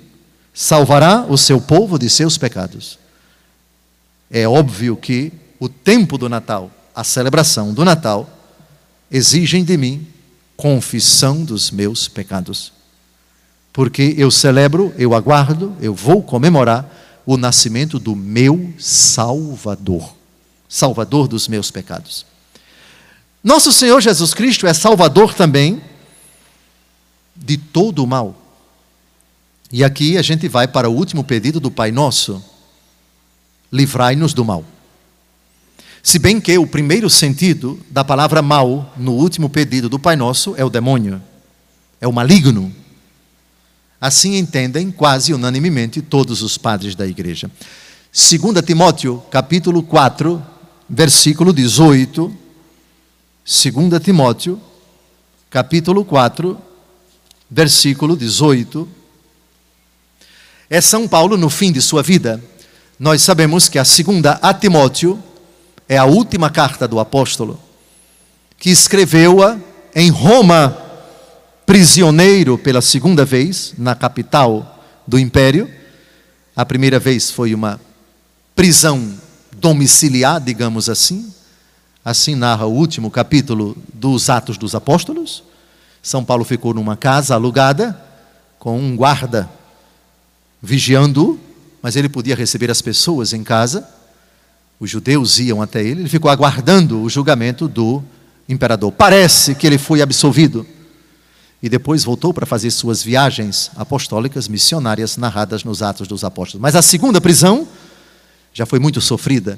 Salvará 0.54 1.26
o 1.28 1.38
seu 1.38 1.60
povo 1.60 2.00
de 2.00 2.10
seus 2.10 2.38
pecados. 2.38 2.98
É 4.32 4.48
óbvio 4.48 4.96
que 4.96 5.34
o 5.60 5.68
tempo 5.68 6.18
do 6.18 6.30
Natal, 6.30 6.72
a 6.96 7.04
celebração 7.04 7.74
do 7.74 7.84
Natal, 7.84 8.30
exigem 9.12 9.64
de 9.64 9.78
mim 9.78 10.08
confissão 10.56 11.44
dos 11.44 11.72
meus 11.72 12.08
pecados. 12.08 12.72
Porque 13.72 14.14
eu 14.18 14.30
celebro, 14.30 14.94
eu 14.98 15.14
aguardo, 15.16 15.76
eu 15.82 15.94
vou 15.94 16.22
comemorar 16.22 17.22
o 17.26 17.38
nascimento 17.38 17.98
do 18.00 18.16
meu 18.16 18.74
Salvador, 18.78 20.16
Salvador 20.70 21.28
dos 21.28 21.48
meus 21.48 21.72
pecados. 21.72 22.26
Nosso 23.44 23.72
Senhor 23.74 24.00
Jesus 24.00 24.34
Cristo 24.34 24.68
é 24.68 24.74
Salvador 24.74 25.34
também 25.34 25.82
de 27.36 27.58
todo 27.58 28.04
o 28.04 28.08
mal. 28.08 28.36
E 29.72 29.84
aqui 29.84 30.18
a 30.18 30.22
gente 30.22 30.48
vai 30.48 30.68
para 30.68 30.90
o 30.90 30.96
último 30.96 31.24
pedido 31.24 31.60
do 31.60 31.72
Pai 31.72 31.92
Nosso: 31.92 32.44
livrai-nos 33.72 34.34
do 34.34 34.46
mal. 34.46 34.64
Se 36.06 36.20
bem 36.20 36.42
que 36.42 36.58
o 36.58 36.68
primeiro 36.68 37.10
sentido 37.10 37.80
da 37.90 38.04
palavra 38.04 38.42
mal 38.42 38.94
no 38.98 39.14
último 39.14 39.48
pedido 39.50 39.88
do 39.88 39.98
Pai 39.98 40.18
Nosso 40.18 40.54
é 40.58 40.66
o 40.66 40.70
demônio, 40.70 41.22
é 42.02 42.06
o 42.06 42.12
maligno. 42.12 42.76
Assim 44.02 44.36
entendem 44.36 44.92
quase 44.92 45.34
unanimemente 45.34 46.02
todos 46.02 46.42
os 46.42 46.58
padres 46.58 46.94
da 46.94 47.08
igreja. 47.08 47.50
2 48.12 48.66
Timóteo, 48.66 49.24
capítulo 49.32 49.82
4, 49.82 50.44
versículo 50.90 51.54
18. 51.54 52.38
2 53.46 54.04
Timóteo, 54.04 54.62
capítulo 55.50 56.04
4, 56.04 56.58
versículo 57.50 58.18
18. 58.18 58.90
É 60.70 60.82
São 60.82 61.08
Paulo 61.08 61.38
no 61.38 61.50
fim 61.50 61.72
de 61.72 61.82
sua 61.82 62.04
vida. 62.04 62.44
Nós 63.00 63.22
sabemos 63.22 63.70
que 63.70 63.80
a 63.80 63.86
segunda 63.86 64.34
a 64.42 64.54
Timóteo 64.54 65.24
é 65.88 65.98
a 65.98 66.06
última 66.06 66.50
carta 66.50 66.88
do 66.88 67.00
apóstolo, 67.00 67.60
que 68.58 68.70
escreveu-a 68.70 69.58
em 69.96 70.10
Roma 70.10 70.78
prisioneiro 71.66 72.58
pela 72.58 72.82
segunda 72.82 73.26
vez 73.26 73.74
na 73.78 73.96
capital 73.96 74.84
do 75.08 75.20
império. 75.20 75.70
A 76.56 76.66
primeira 76.66 77.00
vez 77.00 77.32
foi 77.32 77.54
uma 77.54 77.80
prisão 78.56 79.14
domiciliar, 79.52 80.40
digamos 80.40 80.90
assim. 80.90 81.34
Assim 82.04 82.36
narra 82.36 82.66
o 82.66 82.74
último 82.74 83.10
capítulo 83.10 83.78
dos 83.94 84.30
Atos 84.30 84.58
dos 84.58 84.76
Apóstolos. 84.76 85.44
São 86.02 86.24
Paulo 86.24 86.44
ficou 86.44 86.74
numa 86.74 86.98
casa 86.98 87.34
alugada 87.34 88.00
com 88.60 88.78
um 88.78 88.96
guarda 88.96 89.50
vigiando, 90.62 91.40
mas 91.82 91.96
ele 91.96 92.10
podia 92.10 92.36
receber 92.36 92.70
as 92.70 92.82
pessoas 92.82 93.34
em 93.34 93.44
casa. 93.44 93.88
Os 94.80 94.90
judeus 94.90 95.40
iam 95.40 95.62
até 95.62 95.82
ele, 95.82 96.02
ele 96.02 96.10
ficou 96.10 96.30
aguardando 96.30 97.02
o 97.02 97.10
julgamento 97.10 97.68
do 97.68 98.04
imperador. 98.48 98.92
Parece 98.92 99.56
que 99.56 99.66
ele 99.66 99.78
foi 99.78 100.02
absolvido 100.02 100.66
e 101.62 101.70
depois 101.70 102.04
voltou 102.04 102.34
para 102.34 102.46
fazer 102.46 102.70
suas 102.72 103.02
viagens 103.02 103.72
apostólicas 103.78 104.50
missionárias 104.50 105.16
narradas 105.16 105.64
nos 105.64 105.82
Atos 105.82 106.08
dos 106.08 106.26
Apóstolos. 106.26 106.62
Mas 106.62 106.76
a 106.76 106.82
segunda 106.82 107.22
prisão 107.22 107.66
já 108.54 108.66
foi 108.66 108.80
muito 108.80 109.00
sofrida, 109.00 109.58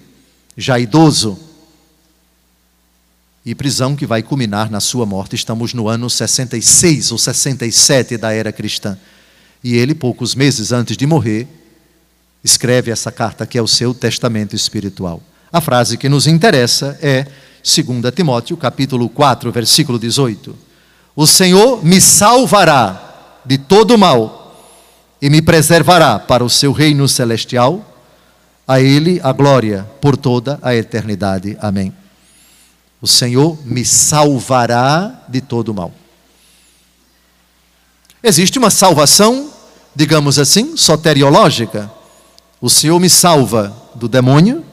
já 0.55 0.79
idoso, 0.79 1.37
e 3.45 3.53
prisão 3.53 3.95
que 3.95 4.07
vai 4.07 4.23
culminar 4.23 4.71
na 4.71 4.79
sua 4.79 5.05
morte. 5.05 5.35
Estamos 5.35 5.73
no 5.73 5.87
ano 5.87 6.09
66 6.09 7.11
ou 7.11 7.17
67 7.17 8.17
da 8.17 8.31
era 8.31 8.51
cristã. 8.51 8.97
E 9.63 9.75
ele, 9.75 9.93
poucos 9.93 10.33
meses 10.33 10.71
antes 10.71 10.97
de 10.97 11.05
morrer, 11.05 11.47
escreve 12.45 12.91
essa 12.91 13.11
carta 13.11 13.45
que 13.45 13.57
é 13.57 13.61
o 13.61 13.67
seu 13.67 13.93
testamento 13.93 14.55
espiritual. 14.55 15.21
A 15.51 15.59
frase 15.59 15.97
que 15.97 16.07
nos 16.07 16.27
interessa 16.27 16.97
é 17.01 17.25
2 17.61 18.13
Timóteo, 18.15 18.55
capítulo 18.55 19.09
4, 19.09 19.51
versículo 19.51 19.99
18 19.99 20.63
o 21.15 21.25
Senhor 21.25 21.83
me 21.83 22.01
salvará 22.01 23.39
de 23.45 23.57
todo 23.57 23.97
mal 23.97 24.53
e 25.21 25.29
me 25.29 25.41
preservará 25.41 26.19
para 26.19 26.43
o 26.43 26.49
seu 26.49 26.73
reino 26.73 27.07
celestial. 27.07 27.93
A 28.67 28.81
Ele 28.81 29.21
a 29.23 29.31
glória 29.31 29.87
por 30.01 30.17
toda 30.17 30.59
a 30.61 30.75
eternidade. 30.75 31.57
Amém. 31.61 31.93
O 32.99 33.07
Senhor 33.07 33.57
me 33.63 33.85
salvará 33.85 35.23
de 35.29 35.39
todo 35.39 35.73
mal. 35.73 35.93
Existe 38.21 38.57
uma 38.57 38.71
salvação, 38.71 39.51
digamos 39.95 40.39
assim, 40.39 40.75
soteriológica. 40.75 41.89
O 42.65 42.69
Senhor 42.71 42.99
me 42.99 43.11
salva 43.11 43.77
do 43.93 44.07
demônio, 44.07 44.65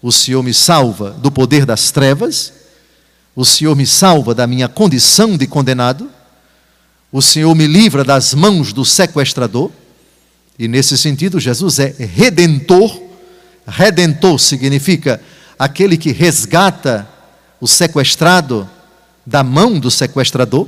o 0.00 0.10
Senhor 0.10 0.42
me 0.42 0.54
salva 0.54 1.10
do 1.10 1.30
poder 1.30 1.66
das 1.66 1.90
trevas 1.90 2.50
o 3.36 3.44
Senhor 3.44 3.76
me 3.76 3.86
salva 3.86 4.34
da 4.34 4.46
minha 4.46 4.66
condição 4.66 5.36
de 5.36 5.46
condenado, 5.46 6.08
o 7.12 7.20
Senhor 7.20 7.54
me 7.54 7.66
livra 7.66 8.02
das 8.02 8.32
mãos 8.32 8.72
do 8.72 8.82
sequestrador, 8.82 9.70
e 10.58 10.66
nesse 10.66 10.96
sentido, 10.96 11.38
Jesus 11.38 11.78
é 11.78 11.94
redentor. 11.98 12.98
Redentor 13.66 14.38
significa 14.38 15.20
aquele 15.58 15.98
que 15.98 16.12
resgata 16.12 17.06
o 17.60 17.68
sequestrado 17.68 18.66
da 19.26 19.44
mão 19.44 19.78
do 19.78 19.90
sequestrador. 19.90 20.66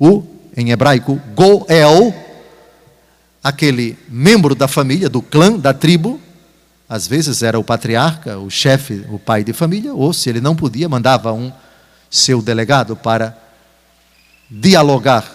O, 0.00 0.24
em 0.56 0.70
hebraico, 0.70 1.20
Goel, 1.36 2.12
aquele 3.48 3.98
membro 4.08 4.54
da 4.54 4.68
família, 4.68 5.08
do 5.08 5.22
clã, 5.22 5.58
da 5.58 5.72
tribo, 5.72 6.20
às 6.88 7.06
vezes 7.06 7.42
era 7.42 7.58
o 7.58 7.64
patriarca, 7.64 8.38
o 8.38 8.50
chefe, 8.50 9.04
o 9.08 9.18
pai 9.18 9.42
de 9.42 9.52
família, 9.52 9.94
ou 9.94 10.12
se 10.12 10.28
ele 10.28 10.40
não 10.40 10.54
podia, 10.54 10.88
mandava 10.88 11.32
um 11.32 11.50
seu 12.10 12.42
delegado 12.42 12.94
para 12.94 13.36
dialogar 14.50 15.34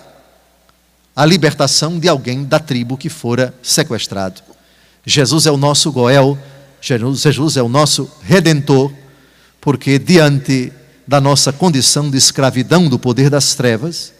a 1.15 1.25
libertação 1.25 1.99
de 1.99 2.07
alguém 2.07 2.43
da 2.43 2.59
tribo 2.59 2.97
que 2.97 3.09
fora 3.09 3.53
sequestrado. 3.61 4.41
Jesus 5.05 5.45
é 5.45 5.51
o 5.51 5.57
nosso 5.57 5.91
Goel, 5.91 6.37
Jesus 6.81 7.57
é 7.57 7.61
o 7.61 7.69
nosso 7.69 8.09
redentor, 8.21 8.91
porque 9.59 9.97
diante 9.97 10.71
da 11.07 11.19
nossa 11.19 11.51
condição 11.51 12.09
de 12.09 12.17
escravidão 12.17 12.87
do 12.87 12.97
poder 12.97 13.29
das 13.29 13.55
trevas, 13.55 14.13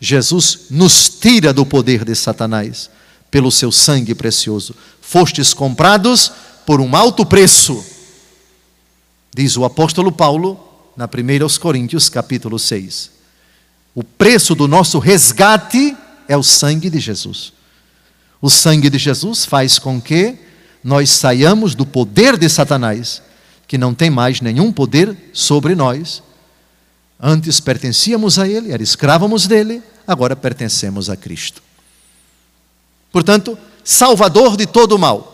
Jesus 0.00 0.66
nos 0.70 1.08
tira 1.08 1.52
do 1.52 1.66
poder 1.66 2.04
de 2.04 2.14
Satanás 2.14 2.90
pelo 3.30 3.50
seu 3.50 3.70
sangue 3.70 4.14
precioso. 4.14 4.74
Fostes 5.00 5.54
comprados 5.54 6.32
por 6.66 6.80
um 6.80 6.94
alto 6.96 7.24
preço. 7.24 7.84
Diz 9.34 9.56
o 9.56 9.64
apóstolo 9.64 10.10
Paulo 10.10 10.58
na 10.96 11.06
1 11.06 11.58
Coríntios, 11.58 12.08
capítulo 12.08 12.58
6. 12.58 13.10
O 13.94 14.02
preço 14.02 14.54
do 14.54 14.68
nosso 14.68 14.98
resgate 14.98 15.96
é 16.28 16.36
o 16.36 16.42
sangue 16.42 16.90
de 16.90 16.98
Jesus. 16.98 17.52
O 18.40 18.48
sangue 18.48 18.88
de 18.88 18.98
Jesus 18.98 19.44
faz 19.44 19.78
com 19.78 20.00
que 20.00 20.36
nós 20.82 21.10
saiamos 21.10 21.74
do 21.74 21.84
poder 21.84 22.36
de 22.36 22.48
Satanás, 22.48 23.22
que 23.66 23.76
não 23.76 23.94
tem 23.94 24.10
mais 24.10 24.40
nenhum 24.40 24.72
poder 24.72 25.16
sobre 25.32 25.74
nós. 25.74 26.22
Antes 27.20 27.60
pertencíamos 27.60 28.38
a 28.38 28.48
Ele, 28.48 28.72
era 28.72 28.82
escrávamos 28.82 29.46
dele, 29.46 29.82
agora 30.06 30.34
pertencemos 30.34 31.10
a 31.10 31.16
Cristo. 31.16 31.62
Portanto, 33.12 33.56
Salvador 33.84 34.56
de 34.56 34.66
todo 34.66 34.92
o 34.92 34.98
mal. 34.98 35.30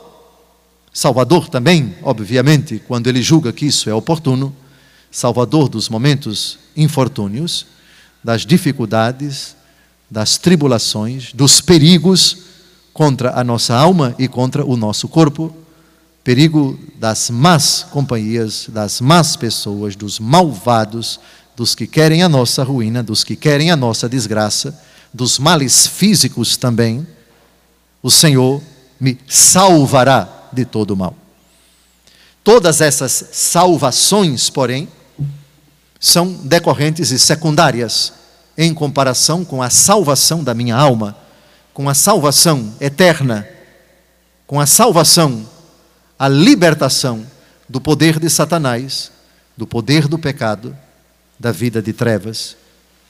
Salvador 0.92 1.48
também, 1.48 1.94
obviamente, 2.02 2.82
quando 2.86 3.06
ele 3.06 3.22
julga 3.22 3.52
que 3.52 3.66
isso 3.66 3.90
é 3.90 3.94
oportuno, 3.94 4.54
Salvador 5.10 5.68
dos 5.68 5.88
momentos 5.88 6.58
infortúnios, 6.76 7.66
das 8.24 8.46
dificuldades, 8.46 9.54
das 10.10 10.38
tribulações, 10.38 11.32
dos 11.32 11.60
perigos 11.60 12.38
contra 12.92 13.38
a 13.38 13.44
nossa 13.44 13.74
alma 13.74 14.14
e 14.18 14.26
contra 14.26 14.64
o 14.64 14.76
nosso 14.76 15.06
corpo, 15.06 15.54
perigo 16.24 16.78
das 16.98 17.30
más 17.30 17.86
companhias, 17.90 18.66
das 18.68 19.00
más 19.00 19.36
pessoas, 19.36 19.94
dos 19.94 20.18
malvados, 20.18 21.20
dos 21.54 21.74
que 21.74 21.86
querem 21.86 22.22
a 22.22 22.28
nossa 22.28 22.64
ruína, 22.64 23.02
dos 23.02 23.22
que 23.22 23.36
querem 23.36 23.70
a 23.70 23.76
nossa 23.76 24.08
desgraça, 24.08 24.78
dos 25.12 25.38
males 25.38 25.86
físicos 25.86 26.56
também, 26.56 27.06
o 28.02 28.10
Senhor 28.10 28.62
me 29.00 29.18
salvará 29.28 30.48
de 30.52 30.64
todo 30.64 30.92
o 30.92 30.96
mal. 30.96 31.14
Todas 32.42 32.80
essas 32.80 33.30
salvações, 33.32 34.48
porém, 34.48 34.88
são 35.98 36.32
decorrentes 36.32 37.10
e 37.10 37.18
secundárias 37.18 38.12
em 38.56 38.72
comparação 38.72 39.44
com 39.44 39.62
a 39.62 39.68
salvação 39.68 40.42
da 40.42 40.54
minha 40.54 40.76
alma, 40.76 41.16
com 41.74 41.88
a 41.88 41.94
salvação 41.94 42.72
eterna, 42.80 43.46
com 44.46 44.60
a 44.60 44.66
salvação, 44.66 45.46
a 46.18 46.28
libertação 46.28 47.26
do 47.68 47.80
poder 47.80 48.18
de 48.18 48.30
Satanás, 48.30 49.10
do 49.56 49.66
poder 49.66 50.06
do 50.06 50.18
pecado, 50.18 50.76
da 51.38 51.52
vida 51.52 51.82
de 51.82 51.92
trevas. 51.92 52.56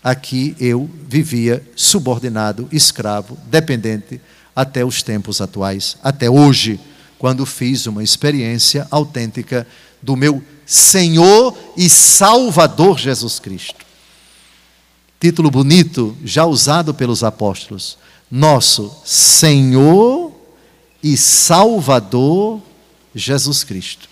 Aqui 0.02 0.56
eu 0.58 0.88
vivia 1.06 1.62
subordinado, 1.76 2.68
escravo, 2.72 3.36
dependente, 3.46 4.20
até 4.56 4.82
os 4.82 5.02
tempos 5.02 5.42
atuais, 5.42 5.98
até 6.02 6.30
hoje, 6.30 6.80
quando 7.18 7.44
fiz 7.44 7.86
uma 7.86 8.02
experiência 8.02 8.88
autêntica 8.90 9.66
do 10.02 10.16
meu 10.16 10.42
Senhor 10.64 11.56
e 11.76 11.90
Salvador 11.90 12.98
Jesus 12.98 13.38
Cristo. 13.38 13.84
Título 15.20 15.50
bonito, 15.50 16.16
já 16.24 16.46
usado 16.46 16.94
pelos 16.94 17.22
apóstolos. 17.22 17.98
Nosso 18.30 18.94
Senhor 19.04 20.32
e 21.02 21.16
Salvador 21.16 22.60
Jesus 23.14 23.62
Cristo. 23.62 24.08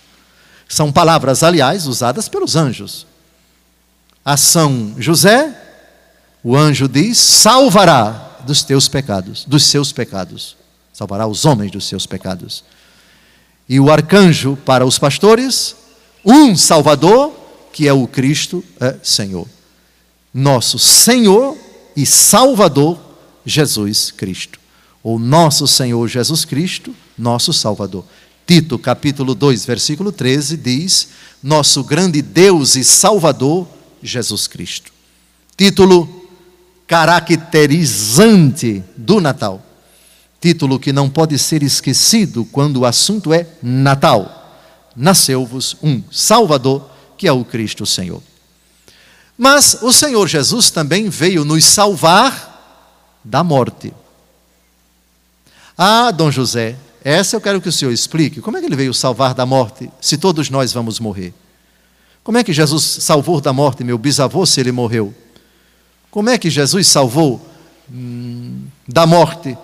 São 0.67 0.91
palavras, 0.91 1.43
aliás, 1.43 1.87
usadas 1.87 2.27
pelos 2.29 2.55
anjos. 2.55 3.05
A 4.23 4.37
São 4.37 4.95
José, 4.97 5.55
o 6.43 6.55
anjo 6.55 6.87
diz: 6.87 7.17
salvará 7.17 8.34
dos 8.45 8.63
teus 8.63 8.87
pecados, 8.87 9.43
dos 9.45 9.65
seus 9.65 9.91
pecados. 9.91 10.55
Salvará 10.93 11.27
os 11.27 11.43
homens 11.43 11.71
dos 11.71 11.85
seus 11.85 12.05
pecados. 12.05 12.63
E 13.67 13.79
o 13.79 13.91
arcanjo 13.91 14.57
para 14.65 14.85
os 14.85 14.97
pastores, 14.97 15.75
um 16.23 16.55
Salvador, 16.55 17.33
que 17.73 17.87
é 17.87 17.93
o 17.93 18.07
Cristo 18.07 18.63
é 18.79 18.95
Senhor. 19.03 19.47
Nosso 20.33 20.79
Senhor 20.79 21.57
e 21.95 22.05
Salvador, 22.05 22.99
Jesus 23.45 24.11
Cristo. 24.11 24.59
O 25.03 25.19
nosso 25.19 25.67
Senhor 25.67 26.07
Jesus 26.07 26.45
Cristo, 26.45 26.95
nosso 27.17 27.51
Salvador. 27.51 28.05
Tito, 28.47 28.77
capítulo 28.77 29.33
2, 29.35 29.65
versículo 29.65 30.11
13, 30.11 30.57
diz: 30.57 31.09
Nosso 31.41 31.83
grande 31.83 32.21
Deus 32.21 32.75
e 32.75 32.83
Salvador, 32.83 33.67
Jesus 34.01 34.47
Cristo. 34.47 34.91
Título 35.57 36.24
caracterizante 36.87 38.83
do 38.95 39.19
Natal. 39.19 39.61
Título 40.39 40.79
que 40.79 40.93
não 40.93 41.09
pode 41.09 41.39
ser 41.39 41.63
esquecido 41.63 42.45
quando 42.45 42.77
o 42.77 42.85
assunto 42.85 43.33
é 43.33 43.47
Natal 43.61 44.43
nasceu-vos 44.95 45.75
um 45.83 46.01
Salvador, 46.09 46.89
que 47.17 47.27
é 47.27 47.31
o 47.31 47.43
Cristo 47.43 47.85
Senhor. 47.85 48.21
Mas 49.37 49.79
o 49.81 49.91
Senhor 49.91 50.25
Jesus 50.27 50.69
também 50.69 51.09
veio 51.09 51.43
nos 51.43 51.65
salvar 51.65 52.53
da 53.23 53.43
morte. 53.43 53.93
Ah, 55.77 56.09
Dom 56.11 56.31
José, 56.31 56.77
essa 57.03 57.35
eu 57.35 57.41
quero 57.41 57.59
que 57.59 57.67
o 57.67 57.71
senhor 57.71 57.91
explique. 57.91 58.39
Como 58.39 58.55
é 58.55 58.61
que 58.61 58.65
ele 58.65 58.77
veio 58.77 58.93
salvar 58.93 59.33
da 59.33 59.45
morte, 59.45 59.91
se 59.99 60.17
todos 60.17 60.49
nós 60.49 60.71
vamos 60.71 60.99
morrer? 60.99 61.33
Como 62.23 62.37
é 62.37 62.43
que 62.43 62.53
Jesus 62.53 62.83
salvou 62.83 63.41
da 63.41 63.51
morte 63.51 63.83
meu 63.83 63.97
bisavô 63.97 64.45
se 64.45 64.61
ele 64.61 64.71
morreu? 64.71 65.13
Como 66.15 66.29
é 66.29 66.37
que 66.37 66.49
Jesus 66.49 66.87
salvou 66.87 67.45
hum, 67.91 68.61
da 68.87 69.05
morte 69.05 69.57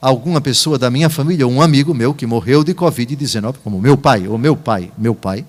alguma 0.00 0.40
pessoa 0.40 0.76
da 0.76 0.90
minha 0.90 1.08
família, 1.08 1.46
um 1.46 1.62
amigo 1.62 1.94
meu 1.94 2.12
que 2.12 2.26
morreu 2.26 2.64
de 2.64 2.74
Covid-19, 2.74 3.58
como 3.62 3.80
meu 3.80 3.96
pai, 3.96 4.26
ou 4.26 4.36
meu 4.36 4.56
pai, 4.56 4.90
meu 4.98 5.14
pai, 5.14 5.46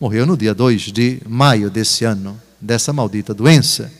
morreu 0.00 0.26
no 0.26 0.36
dia 0.36 0.52
2 0.52 0.90
de 0.90 1.22
maio 1.24 1.70
desse 1.70 2.04
ano, 2.04 2.36
dessa 2.60 2.92
maldita 2.92 3.32
doença. 3.32 3.92